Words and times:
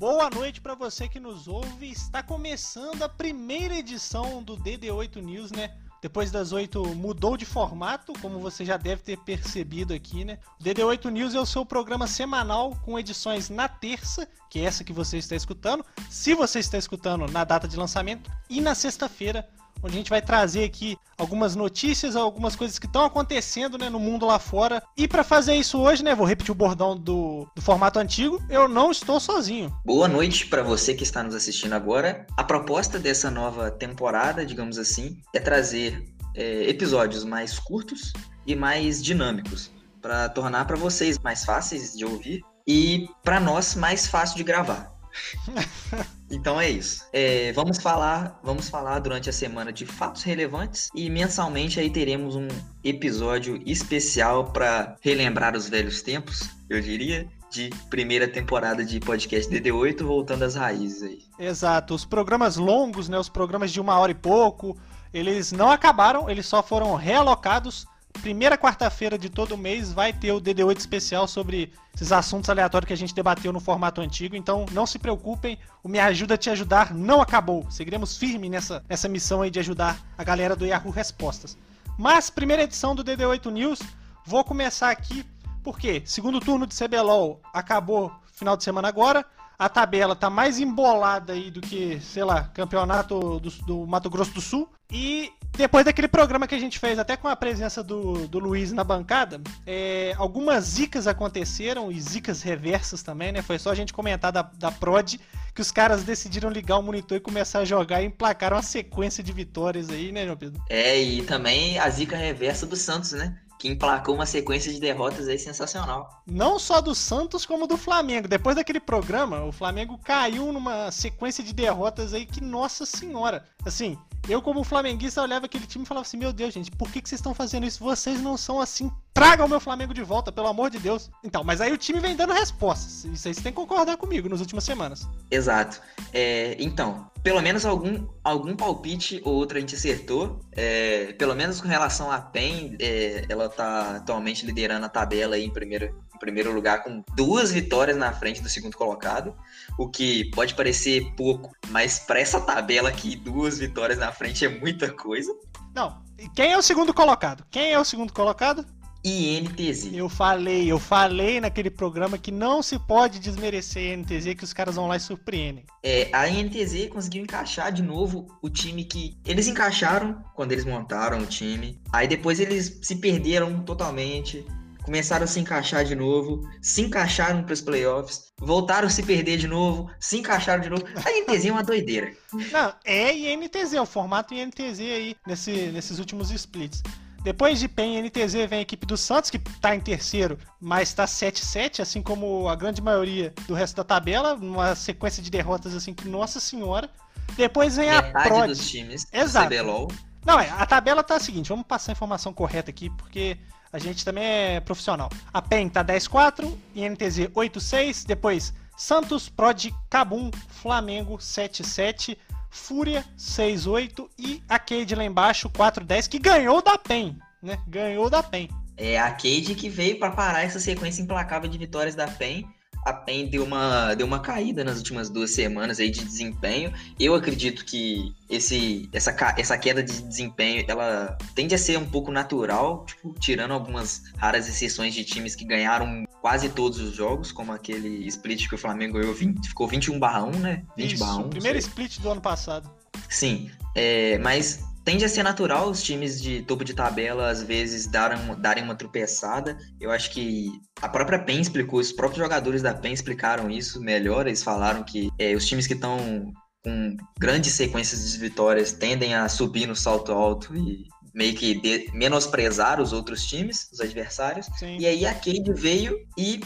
Boa 0.00 0.30
noite 0.30 0.62
para 0.62 0.74
você 0.74 1.06
que 1.06 1.20
nos 1.20 1.46
ouve. 1.46 1.90
Está 1.90 2.22
começando 2.22 3.02
a 3.02 3.08
primeira 3.08 3.74
edição 3.74 4.42
do 4.42 4.56
DD8 4.56 5.16
News, 5.16 5.52
né? 5.52 5.76
Depois 6.00 6.30
das 6.30 6.52
8 6.52 6.82
mudou 6.94 7.36
de 7.36 7.44
formato, 7.44 8.14
como 8.14 8.38
você 8.38 8.64
já 8.64 8.78
deve 8.78 9.02
ter 9.02 9.18
percebido 9.18 9.92
aqui, 9.92 10.24
né? 10.24 10.38
O 10.58 10.64
DD8 10.64 11.10
News 11.10 11.34
é 11.34 11.38
o 11.38 11.44
seu 11.44 11.66
programa 11.66 12.06
semanal 12.06 12.74
com 12.82 12.98
edições 12.98 13.50
na 13.50 13.68
terça, 13.68 14.26
que 14.48 14.60
é 14.60 14.62
essa 14.64 14.82
que 14.82 14.92
você 14.94 15.18
está 15.18 15.36
escutando, 15.36 15.84
se 16.08 16.32
você 16.32 16.60
está 16.60 16.78
escutando 16.78 17.30
na 17.30 17.44
data 17.44 17.68
de 17.68 17.76
lançamento, 17.76 18.30
e 18.48 18.58
na 18.58 18.74
sexta-feira, 18.74 19.46
onde 19.82 19.94
a 19.94 19.98
gente 19.98 20.10
vai 20.10 20.22
trazer 20.22 20.64
aqui 20.64 20.96
algumas 21.18 21.54
notícias, 21.54 22.16
algumas 22.16 22.56
coisas 22.56 22.78
que 22.78 22.86
estão 22.86 23.04
acontecendo 23.04 23.78
né, 23.78 23.88
no 23.88 23.98
mundo 23.98 24.26
lá 24.26 24.38
fora. 24.38 24.82
E 24.96 25.06
para 25.06 25.24
fazer 25.24 25.54
isso 25.54 25.78
hoje, 25.78 26.02
né, 26.02 26.14
vou 26.14 26.26
repetir 26.26 26.52
o 26.52 26.54
bordão 26.54 26.96
do, 26.96 27.46
do 27.54 27.62
formato 27.62 27.98
antigo, 27.98 28.42
eu 28.48 28.68
não 28.68 28.90
estou 28.90 29.20
sozinho. 29.20 29.74
Boa 29.84 30.08
noite 30.08 30.46
para 30.46 30.62
você 30.62 30.94
que 30.94 31.02
está 31.02 31.22
nos 31.22 31.34
assistindo 31.34 31.72
agora. 31.74 32.26
A 32.36 32.44
proposta 32.44 32.98
dessa 32.98 33.30
nova 33.30 33.70
temporada, 33.70 34.44
digamos 34.44 34.78
assim, 34.78 35.18
é 35.34 35.40
trazer 35.40 36.04
é, 36.34 36.68
episódios 36.68 37.24
mais 37.24 37.58
curtos 37.58 38.12
e 38.46 38.54
mais 38.54 39.02
dinâmicos 39.02 39.70
para 40.00 40.28
tornar 40.28 40.64
para 40.64 40.76
vocês 40.76 41.18
mais 41.18 41.44
fáceis 41.44 41.92
de 41.92 42.04
ouvir 42.04 42.42
e 42.66 43.08
para 43.22 43.38
nós 43.38 43.74
mais 43.74 44.06
fácil 44.06 44.36
de 44.36 44.44
gravar. 44.44 44.99
Então 46.30 46.60
é 46.60 46.70
isso. 46.70 47.04
É, 47.12 47.52
vamos 47.52 47.78
falar, 47.78 48.38
vamos 48.44 48.68
falar 48.68 49.00
durante 49.00 49.28
a 49.28 49.32
semana 49.32 49.72
de 49.72 49.84
fatos 49.84 50.22
relevantes 50.22 50.88
e 50.94 51.10
mensalmente 51.10 51.80
aí 51.80 51.90
teremos 51.90 52.36
um 52.36 52.46
episódio 52.84 53.60
especial 53.66 54.52
para 54.52 54.96
relembrar 55.00 55.56
os 55.56 55.68
velhos 55.68 56.02
tempos, 56.02 56.48
eu 56.68 56.80
diria, 56.80 57.26
de 57.50 57.68
primeira 57.90 58.28
temporada 58.28 58.84
de 58.84 59.00
podcast 59.00 59.52
DD8 59.52 60.04
voltando 60.04 60.44
às 60.44 60.54
raízes 60.54 61.02
aí. 61.02 61.18
Exato. 61.36 61.94
Os 61.94 62.04
programas 62.04 62.56
longos, 62.56 63.08
né, 63.08 63.18
os 63.18 63.28
programas 63.28 63.72
de 63.72 63.80
uma 63.80 63.98
hora 63.98 64.12
e 64.12 64.14
pouco, 64.14 64.78
eles 65.12 65.50
não 65.50 65.68
acabaram, 65.68 66.30
eles 66.30 66.46
só 66.46 66.62
foram 66.62 66.94
realocados 66.94 67.86
primeira 68.20 68.58
quarta-feira 68.58 69.18
de 69.18 69.30
todo 69.30 69.56
mês 69.56 69.92
vai 69.92 70.12
ter 70.12 70.32
o 70.32 70.40
DD8 70.40 70.78
especial 70.78 71.26
sobre 71.26 71.72
esses 71.94 72.12
assuntos 72.12 72.50
aleatórios 72.50 72.86
que 72.86 72.92
a 72.92 72.96
gente 72.96 73.14
debateu 73.14 73.52
no 73.52 73.60
formato 73.60 74.00
antigo. 74.00 74.36
Então 74.36 74.66
não 74.72 74.86
se 74.86 74.98
preocupem, 74.98 75.58
o 75.82 75.88
Me 75.88 75.98
Ajuda 75.98 76.34
a 76.34 76.38
Te 76.38 76.50
Ajudar 76.50 76.94
não 76.94 77.20
acabou. 77.20 77.70
Seguiremos 77.70 78.16
firme 78.16 78.48
nessa, 78.48 78.84
nessa 78.88 79.08
missão 79.08 79.42
aí 79.42 79.50
de 79.50 79.58
ajudar 79.58 79.98
a 80.16 80.24
galera 80.24 80.54
do 80.54 80.66
Yahoo 80.66 80.90
Respostas. 80.90 81.56
Mas, 81.98 82.30
primeira 82.30 82.62
edição 82.62 82.94
do 82.94 83.04
DD8 83.04 83.50
News, 83.50 83.80
vou 84.24 84.42
começar 84.42 84.90
aqui 84.90 85.24
porque 85.62 86.02
segundo 86.06 86.40
turno 86.40 86.66
de 86.66 86.74
CBLOL 86.74 87.40
acabou 87.52 88.10
final 88.32 88.56
de 88.56 88.64
semana 88.64 88.88
agora 88.88 89.24
a 89.60 89.68
tabela 89.68 90.16
tá 90.16 90.30
mais 90.30 90.58
embolada 90.58 91.34
aí 91.34 91.50
do 91.50 91.60
que, 91.60 92.00
sei 92.00 92.24
lá, 92.24 92.44
campeonato 92.44 93.38
do, 93.38 93.50
do, 93.50 93.86
Mato 93.86 94.08
Grosso 94.08 94.32
do 94.32 94.40
Sul. 94.40 94.66
E 94.90 95.30
depois 95.52 95.84
daquele 95.84 96.08
programa 96.08 96.48
que 96.48 96.54
a 96.54 96.58
gente 96.58 96.78
fez, 96.78 96.98
até 96.98 97.14
com 97.14 97.28
a 97.28 97.36
presença 97.36 97.82
do, 97.82 98.26
do 98.26 98.38
Luiz 98.38 98.72
na 98.72 98.82
bancada, 98.82 99.38
é, 99.66 100.14
algumas 100.16 100.64
zicas 100.64 101.06
aconteceram, 101.06 101.92
e 101.92 102.00
zicas 102.00 102.40
reversas 102.40 103.02
também, 103.02 103.32
né? 103.32 103.42
Foi 103.42 103.58
só 103.58 103.70
a 103.70 103.74
gente 103.74 103.92
comentar 103.92 104.32
da, 104.32 104.40
da 104.40 104.72
Prod, 104.72 105.16
que 105.54 105.60
os 105.60 105.70
caras 105.70 106.04
decidiram 106.04 106.48
ligar 106.48 106.78
o 106.78 106.82
monitor 106.82 107.18
e 107.18 107.20
começar 107.20 107.58
a 107.58 107.64
jogar 107.66 108.00
e 108.00 108.06
emplacaram 108.06 108.56
uma 108.56 108.62
sequência 108.62 109.22
de 109.22 109.30
vitórias 109.30 109.90
aí, 109.90 110.10
né, 110.10 110.24
João 110.24 110.38
Pedro? 110.38 110.62
É, 110.70 110.98
e 110.98 111.22
também 111.22 111.78
a 111.78 111.90
zica 111.90 112.16
reversa 112.16 112.64
do 112.66 112.76
Santos, 112.76 113.12
né? 113.12 113.36
Que 113.60 113.68
emplacou 113.68 114.14
uma 114.14 114.24
sequência 114.24 114.72
de 114.72 114.80
derrotas 114.80 115.28
aí 115.28 115.38
sensacional. 115.38 116.22
Não 116.26 116.58
só 116.58 116.80
do 116.80 116.94
Santos, 116.94 117.44
como 117.44 117.66
do 117.66 117.76
Flamengo. 117.76 118.26
Depois 118.26 118.56
daquele 118.56 118.80
programa, 118.80 119.44
o 119.44 119.52
Flamengo 119.52 120.00
caiu 120.02 120.50
numa 120.50 120.90
sequência 120.90 121.44
de 121.44 121.52
derrotas 121.52 122.14
aí 122.14 122.24
que, 122.24 122.40
nossa 122.40 122.86
senhora. 122.86 123.44
Assim, 123.62 123.98
eu, 124.28 124.42
como 124.42 124.62
flamenguista, 124.62 125.22
olhava 125.22 125.46
aquele 125.46 125.66
time 125.66 125.84
e 125.84 125.88
falava 125.88 126.06
assim: 126.06 126.16
Meu 126.16 126.32
Deus, 126.32 126.52
gente, 126.52 126.70
por 126.70 126.90
que, 126.90 127.00
que 127.00 127.08
vocês 127.08 127.18
estão 127.18 127.34
fazendo 127.34 127.66
isso? 127.66 127.82
Vocês 127.82 128.20
não 128.20 128.36
são 128.36 128.60
assim. 128.60 128.90
Tragam 129.12 129.46
o 129.46 129.48
meu 129.48 129.60
Flamengo 129.60 129.92
de 129.92 130.02
volta, 130.02 130.30
pelo 130.30 130.46
amor 130.46 130.70
de 130.70 130.78
Deus. 130.78 131.10
Então, 131.24 131.42
mas 131.42 131.60
aí 131.60 131.72
o 131.72 131.78
time 131.78 131.98
vem 131.98 132.14
dando 132.14 132.32
respostas. 132.32 133.04
Isso 133.04 133.28
aí 133.28 133.34
você 133.34 133.42
tem 133.42 133.52
que 133.52 133.56
concordar 133.56 133.96
comigo 133.96 134.28
nas 134.28 134.40
últimas 134.40 134.64
semanas. 134.64 135.08
Exato. 135.30 135.80
É, 136.12 136.56
então, 136.58 137.10
pelo 137.22 137.40
menos 137.40 137.64
algum, 137.64 138.06
algum 138.22 138.54
palpite 138.56 139.20
ou 139.24 139.34
outro 139.34 139.58
a 139.58 139.60
gente 139.60 139.74
acertou. 139.74 140.40
É, 140.52 141.12
pelo 141.14 141.34
menos 141.34 141.60
com 141.60 141.68
relação 141.68 142.10
à 142.10 142.20
PEN, 142.20 142.76
é, 142.80 143.26
ela 143.28 143.48
tá 143.48 143.96
atualmente 143.96 144.46
liderando 144.46 144.86
a 144.86 144.88
tabela 144.88 145.38
em 145.38 145.50
primeiro, 145.50 145.94
primeiro 146.20 146.52
lugar, 146.52 146.84
com 146.84 147.02
duas 147.16 147.50
vitórias 147.50 147.96
na 147.96 148.12
frente 148.12 148.40
do 148.40 148.48
segundo 148.48 148.76
colocado 148.76 149.34
o 149.78 149.88
que 149.88 150.26
pode 150.32 150.54
parecer 150.54 151.12
pouco, 151.16 151.50
mas 151.68 151.98
para 151.98 152.20
essa 152.20 152.40
tabela 152.40 152.90
aqui, 152.90 153.16
duas 153.16 153.58
vitórias 153.58 153.98
na 153.98 154.12
frente 154.12 154.44
é 154.44 154.48
muita 154.48 154.92
coisa. 154.92 155.34
Não, 155.74 156.02
quem 156.36 156.52
é 156.52 156.58
o 156.58 156.62
segundo 156.62 156.92
colocado? 156.92 157.44
Quem 157.50 157.72
é 157.72 157.78
o 157.78 157.84
segundo 157.84 158.12
colocado? 158.12 158.66
INTZ. 159.02 159.94
Eu 159.94 160.10
falei, 160.10 160.70
eu 160.70 160.78
falei 160.78 161.40
naquele 161.40 161.70
programa 161.70 162.18
que 162.18 162.30
não 162.30 162.62
se 162.62 162.78
pode 162.78 163.18
desmerecer 163.18 163.92
a 163.92 163.94
INTZ, 163.94 164.34
que 164.34 164.44
os 164.44 164.52
caras 164.52 164.74
vão 164.74 164.86
lá 164.86 164.96
e 164.96 165.00
surpreendem. 165.00 165.64
É, 165.82 166.10
a 166.12 166.28
INTZ 166.28 166.90
conseguiu 166.90 167.22
encaixar 167.22 167.72
de 167.72 167.82
novo 167.82 168.26
o 168.42 168.50
time 168.50 168.84
que. 168.84 169.18
Eles 169.24 169.46
encaixaram 169.46 170.22
quando 170.34 170.52
eles 170.52 170.66
montaram 170.66 171.20
o 171.20 171.26
time. 171.26 171.80
Aí 171.90 172.06
depois 172.06 172.38
eles 172.38 172.80
se 172.82 172.96
perderam 172.96 173.62
totalmente 173.62 174.44
começaram 174.84 175.24
a 175.24 175.26
se 175.26 175.40
encaixar 175.40 175.84
de 175.84 175.94
novo, 175.94 176.48
se 176.60 176.82
encaixaram 176.82 177.42
para 177.42 177.52
os 177.52 177.60
playoffs, 177.60 178.32
voltaram 178.38 178.88
a 178.88 178.90
se 178.90 179.02
perder 179.02 179.36
de 179.36 179.46
novo, 179.46 179.90
se 179.98 180.18
encaixaram 180.18 180.62
de 180.62 180.70
novo. 180.70 180.84
A 181.04 181.10
INTZ 181.10 181.46
é 181.46 181.52
uma 181.52 181.62
doideira. 181.62 182.12
Não, 182.32 182.72
é 182.84 183.14
INTZ, 183.14 183.74
é 183.74 183.80
o 183.80 183.86
formato 183.86 184.34
INTZ 184.34 184.80
aí 184.80 185.16
nesse, 185.26 185.52
nesses 185.72 185.98
últimos 185.98 186.30
splits. 186.30 186.82
Depois 187.22 187.60
de 187.60 187.68
PEN 187.68 187.98
e 187.98 188.02
NTZ 188.02 188.32
vem 188.48 188.60
a 188.60 188.62
equipe 188.62 188.86
do 188.86 188.96
Santos, 188.96 189.28
que 189.28 189.36
está 189.36 189.74
em 189.74 189.80
terceiro, 189.80 190.38
mas 190.58 190.88
está 190.88 191.04
7-7, 191.04 191.80
assim 191.80 192.00
como 192.00 192.48
a 192.48 192.56
grande 192.56 192.80
maioria 192.80 193.34
do 193.46 193.52
resto 193.52 193.76
da 193.76 193.84
tabela, 193.84 194.34
uma 194.34 194.74
sequência 194.74 195.22
de 195.22 195.30
derrotas 195.30 195.74
assim 195.74 195.92
que, 195.92 196.08
nossa 196.08 196.40
senhora. 196.40 196.88
Depois 197.36 197.76
vem 197.76 197.90
Metade 197.90 198.16
a 198.16 198.22
Prod. 198.22 198.48
dos 198.48 198.70
times 198.70 199.06
Exato. 199.12 199.54
CBLOL. 199.54 199.88
Não, 200.24 200.40
é, 200.40 200.50
a 200.50 200.64
tabela 200.64 201.02
tá 201.02 201.16
a 201.16 201.20
seguinte, 201.20 201.48
vamos 201.48 201.66
passar 201.66 201.92
a 201.92 201.94
informação 201.94 202.32
correta 202.32 202.70
aqui, 202.70 202.88
porque 202.90 203.36
a 203.72 203.78
gente 203.78 204.04
também 204.04 204.24
é 204.24 204.60
profissional. 204.60 205.10
A 205.32 205.40
PEN 205.40 205.68
tá 205.68 205.84
10-4, 205.84 206.52
INTZ 206.74 207.28
8-6, 207.34 208.06
depois 208.06 208.52
Santos, 208.76 209.28
Prod, 209.28 209.66
Cabum, 209.88 210.30
Flamengo 210.48 211.18
7-7, 211.18 212.16
Fúria 212.50 213.04
6-8 213.16 214.08
e 214.18 214.42
a 214.48 214.58
Cade 214.58 214.94
lá 214.94 215.04
embaixo 215.04 215.48
4-10, 215.50 216.08
que 216.08 216.18
ganhou 216.18 216.62
da 216.62 216.76
PEN, 216.76 217.16
né? 217.42 217.58
Ganhou 217.68 218.10
da 218.10 218.22
PEN. 218.22 218.48
É 218.76 218.98
a 218.98 219.10
Cade 219.10 219.54
que 219.54 219.68
veio 219.68 219.98
para 219.98 220.10
parar 220.10 220.42
essa 220.42 220.58
sequência 220.58 221.02
implacável 221.02 221.48
de 221.48 221.58
vitórias 221.58 221.94
da 221.94 222.08
PEN 222.08 222.48
a 222.84 222.92
PEN 222.92 223.26
deu 223.26 223.44
uma, 223.44 223.94
deu 223.94 224.06
uma 224.06 224.20
caída 224.20 224.64
nas 224.64 224.78
últimas 224.78 225.10
duas 225.10 225.30
semanas 225.30 225.78
aí 225.78 225.90
de 225.90 226.04
desempenho. 226.04 226.72
Eu 226.98 227.14
acredito 227.14 227.64
que 227.64 228.14
esse, 228.28 228.88
essa, 228.92 229.14
essa 229.36 229.58
queda 229.58 229.82
de 229.82 230.00
desempenho 230.02 230.64
ela 230.66 231.16
tende 231.34 231.54
a 231.54 231.58
ser 231.58 231.78
um 231.78 231.86
pouco 231.86 232.10
natural, 232.10 232.84
tipo, 232.86 233.14
tirando 233.20 233.52
algumas 233.52 234.02
raras 234.16 234.48
exceções 234.48 234.94
de 234.94 235.04
times 235.04 235.34
que 235.34 235.44
ganharam 235.44 236.04
quase 236.20 236.48
todos 236.48 236.78
os 236.78 236.94
jogos, 236.94 237.32
como 237.32 237.52
aquele 237.52 238.06
split 238.08 238.48
que 238.48 238.54
o 238.54 238.58
Flamengo 238.58 238.98
ganhou 238.98 239.14
20, 239.14 239.48
ficou 239.48 239.66
21 239.66 239.98
barra 239.98 240.24
1, 240.24 240.30
né? 240.38 240.62
20 240.76 240.92
Isso, 240.92 241.20
1. 241.20 241.28
Primeiro 241.30 241.58
split 241.58 241.98
do 242.00 242.10
ano 242.10 242.20
passado. 242.20 242.70
Sim, 243.08 243.50
é, 243.74 244.18
mas 244.18 244.62
tende 244.84 245.04
a 245.04 245.08
ser 245.08 245.22
natural 245.22 245.68
os 245.68 245.82
times 245.82 246.20
de 246.20 246.42
topo 246.42 246.64
de 246.64 246.74
tabela 246.74 247.28
às 247.28 247.42
vezes 247.42 247.86
darem, 247.86 248.18
darem 248.40 248.64
uma 248.64 248.74
tropeçada. 248.74 249.56
Eu 249.80 249.90
acho 249.90 250.10
que 250.10 250.50
a 250.80 250.88
própria 250.88 251.18
PEN 251.18 251.40
explicou, 251.40 251.80
os 251.80 251.92
próprios 251.92 252.22
jogadores 252.22 252.62
da 252.62 252.74
PEN 252.74 252.92
explicaram 252.92 253.50
isso 253.50 253.80
melhor. 253.80 254.26
Eles 254.26 254.42
falaram 254.42 254.82
que 254.82 255.10
é, 255.18 255.34
os 255.34 255.46
times 255.46 255.66
que 255.66 255.74
estão 255.74 256.32
com 256.62 256.96
grandes 257.18 257.54
sequências 257.54 258.12
de 258.12 258.18
vitórias 258.18 258.72
tendem 258.72 259.14
a 259.14 259.28
subir 259.28 259.66
no 259.66 259.74
salto 259.74 260.12
alto 260.12 260.54
e 260.54 260.86
meio 261.14 261.34
que 261.34 261.54
de, 261.54 261.90
menosprezar 261.92 262.80
os 262.80 262.92
outros 262.92 263.24
times, 263.26 263.68
os 263.72 263.80
adversários. 263.80 264.46
Sim. 264.58 264.78
E 264.78 264.86
aí 264.86 265.06
a 265.06 265.14
Cade 265.14 265.52
veio 265.54 265.96
e 266.16 266.40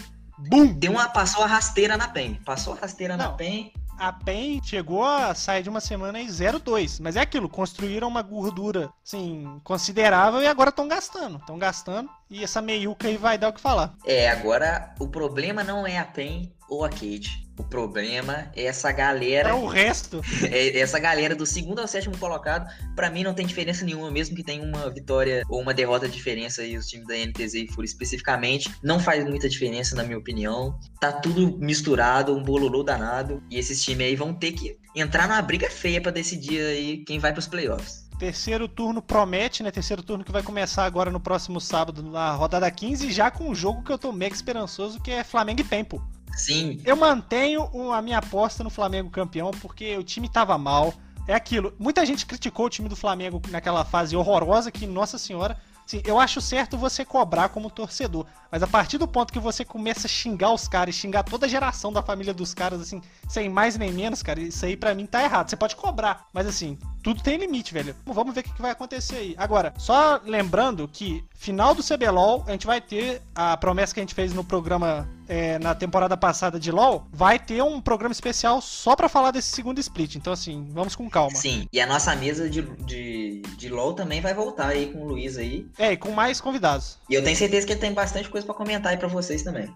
Boom. 0.50 0.74
deu 0.74 0.92
uma 0.92 1.08
passou 1.08 1.44
a 1.44 1.46
rasteira 1.46 1.96
na 1.96 2.08
PEN. 2.08 2.34
Passou 2.44 2.72
a 2.74 2.76
rasteira 2.76 3.16
Não. 3.16 3.26
na 3.26 3.32
PEN 3.32 3.72
a 3.98 4.12
PEN 4.12 4.60
chegou 4.62 5.04
a 5.04 5.34
sair 5.34 5.62
de 5.62 5.68
uma 5.68 5.80
semana 5.80 6.20
em 6.20 6.26
0,2. 6.26 6.98
Mas 7.00 7.16
é 7.16 7.20
aquilo, 7.20 7.48
construíram 7.48 8.08
uma 8.08 8.22
gordura, 8.22 8.90
assim, 9.04 9.60
considerável 9.64 10.42
e 10.42 10.46
agora 10.46 10.70
estão 10.70 10.88
gastando. 10.88 11.38
Estão 11.38 11.58
gastando 11.58 12.08
e 12.30 12.42
essa 12.42 12.60
meiuca 12.60 13.08
aí 13.08 13.16
vai 13.16 13.38
dar 13.38 13.48
o 13.48 13.52
que 13.52 13.60
falar. 13.60 13.94
É, 14.04 14.28
agora 14.28 14.94
o 14.98 15.08
problema 15.08 15.62
não 15.62 15.86
é 15.86 15.98
a 15.98 16.04
PEN, 16.04 16.52
ou 16.74 16.84
a 16.84 16.88
Kate. 16.88 17.44
O 17.56 17.62
problema 17.62 18.50
é 18.56 18.64
essa 18.64 18.90
galera. 18.90 19.50
É 19.50 19.54
o 19.54 19.66
resto. 19.66 20.20
É 20.50 20.78
essa 20.78 20.98
galera 20.98 21.34
do 21.34 21.46
segundo 21.46 21.80
ao 21.80 21.88
sétimo 21.88 22.16
colocado, 22.18 22.68
para 22.94 23.10
mim 23.10 23.22
não 23.22 23.34
tem 23.34 23.46
diferença 23.46 23.84
nenhuma, 23.84 24.10
mesmo 24.10 24.36
que 24.36 24.42
tenha 24.42 24.62
uma 24.62 24.90
vitória 24.90 25.42
ou 25.48 25.60
uma 25.60 25.72
derrota 25.72 26.08
de 26.08 26.14
diferença 26.14 26.62
aí, 26.62 26.76
os 26.76 26.86
times 26.86 27.06
da 27.06 27.14
NTZ 27.14 27.54
e 27.54 27.68
FURIA 27.68 27.86
especificamente. 27.86 28.72
Não 28.82 28.98
faz 29.00 29.24
muita 29.24 29.48
diferença, 29.48 29.94
na 29.94 30.02
minha 30.02 30.18
opinião. 30.18 30.78
Tá 31.00 31.12
tudo 31.12 31.56
misturado, 31.58 32.36
um 32.36 32.42
bololô 32.42 32.82
danado. 32.82 33.42
E 33.50 33.58
esses 33.58 33.82
times 33.82 34.06
aí 34.06 34.16
vão 34.16 34.34
ter 34.34 34.52
que 34.52 34.76
entrar 34.94 35.28
numa 35.28 35.42
briga 35.42 35.70
feia 35.70 36.00
para 36.00 36.12
decidir 36.12 36.60
aí 36.60 37.04
quem 37.04 37.18
vai 37.18 37.32
pros 37.32 37.46
playoffs. 37.46 38.04
Terceiro 38.18 38.68
turno 38.68 39.02
promete, 39.02 39.62
né? 39.62 39.70
Terceiro 39.70 40.02
turno 40.02 40.24
que 40.24 40.32
vai 40.32 40.42
começar 40.42 40.84
agora 40.84 41.10
no 41.10 41.18
próximo 41.18 41.60
sábado, 41.60 42.02
na 42.02 42.32
rodada 42.32 42.70
15, 42.70 43.10
já 43.10 43.30
com 43.30 43.50
um 43.50 43.54
jogo 43.54 43.82
que 43.82 43.90
eu 43.90 43.98
tô 43.98 44.12
mega 44.12 44.34
esperançoso, 44.34 45.00
que 45.00 45.10
é 45.10 45.24
Flamengo 45.24 45.60
e 45.60 45.64
Tempo. 45.64 46.02
Sim. 46.32 46.80
Eu 46.84 46.96
mantenho 46.96 47.68
a 47.92 48.02
minha 48.02 48.18
aposta 48.18 48.64
no 48.64 48.70
Flamengo 48.70 49.10
campeão, 49.10 49.50
porque 49.50 49.96
o 49.96 50.02
time 50.02 50.28
tava 50.28 50.56
mal. 50.58 50.92
É 51.26 51.34
aquilo. 51.34 51.72
Muita 51.78 52.04
gente 52.04 52.26
criticou 52.26 52.66
o 52.66 52.70
time 52.70 52.88
do 52.88 52.96
Flamengo 52.96 53.40
naquela 53.50 53.84
fase 53.84 54.14
horrorosa 54.14 54.70
que, 54.70 54.86
nossa 54.86 55.16
senhora, 55.16 55.56
Sim, 55.86 56.00
eu 56.04 56.18
acho 56.18 56.40
certo 56.40 56.78
você 56.78 57.04
cobrar 57.04 57.50
como 57.50 57.70
torcedor, 57.70 58.24
mas 58.50 58.62
a 58.62 58.66
partir 58.66 58.96
do 58.96 59.06
ponto 59.06 59.32
que 59.32 59.38
você 59.38 59.64
começa 59.64 60.06
a 60.06 60.10
xingar 60.10 60.50
os 60.50 60.66
caras, 60.66 60.94
xingar 60.94 61.22
toda 61.22 61.44
a 61.44 61.48
geração 61.48 61.92
da 61.92 62.02
família 62.02 62.32
dos 62.32 62.54
caras, 62.54 62.80
assim, 62.80 63.02
sem 63.28 63.50
mais 63.50 63.76
nem 63.76 63.92
menos, 63.92 64.22
cara, 64.22 64.40
isso 64.40 64.64
aí 64.64 64.76
para 64.76 64.94
mim 64.94 65.04
tá 65.04 65.22
errado. 65.22 65.50
Você 65.50 65.56
pode 65.56 65.76
cobrar, 65.76 66.26
mas 66.32 66.46
assim, 66.46 66.78
tudo 67.02 67.22
tem 67.22 67.36
limite, 67.36 67.74
velho. 67.74 67.94
Vamos 68.06 68.34
ver 68.34 68.40
o 68.40 68.44
que 68.44 68.62
vai 68.62 68.70
acontecer 68.70 69.16
aí. 69.16 69.34
Agora, 69.36 69.74
só 69.76 70.20
lembrando 70.24 70.88
que 70.88 71.22
final 71.34 71.74
do 71.74 71.82
CBLOL, 71.82 72.44
a 72.46 72.52
gente 72.52 72.66
vai 72.66 72.80
ter 72.80 73.20
a 73.34 73.54
promessa 73.56 73.92
que 73.92 74.00
a 74.00 74.02
gente 74.02 74.14
fez 74.14 74.32
no 74.32 74.42
programa 74.42 75.06
é, 75.28 75.58
na 75.58 75.74
temporada 75.74 76.16
passada 76.16 76.58
de 76.58 76.70
LoL, 76.70 77.06
vai 77.12 77.38
ter 77.38 77.62
um 77.62 77.80
programa 77.80 78.12
especial 78.12 78.60
só 78.60 78.94
para 78.94 79.08
falar 79.08 79.30
desse 79.30 79.48
segundo 79.50 79.78
split. 79.78 80.16
Então, 80.16 80.32
assim, 80.32 80.66
vamos 80.70 80.94
com 80.94 81.08
calma. 81.08 81.36
Sim, 81.36 81.68
e 81.72 81.80
a 81.80 81.86
nossa 81.86 82.14
mesa 82.16 82.48
de, 82.48 82.62
de, 82.62 83.42
de 83.56 83.68
LoL 83.68 83.94
também 83.94 84.20
vai 84.20 84.34
voltar 84.34 84.68
aí 84.68 84.92
com 84.92 85.00
o 85.00 85.08
Luiz 85.08 85.36
aí. 85.36 85.66
É, 85.78 85.92
e 85.92 85.96
com 85.96 86.10
mais 86.10 86.40
convidados. 86.40 86.98
E 87.08 87.14
eu 87.14 87.22
tenho 87.22 87.36
certeza 87.36 87.66
que 87.66 87.72
ele 87.72 87.80
tem 87.80 87.92
bastante 87.92 88.28
coisa 88.28 88.46
para 88.46 88.54
comentar 88.54 88.92
aí 88.92 88.98
pra 88.98 89.08
vocês 89.08 89.42
também. 89.42 89.72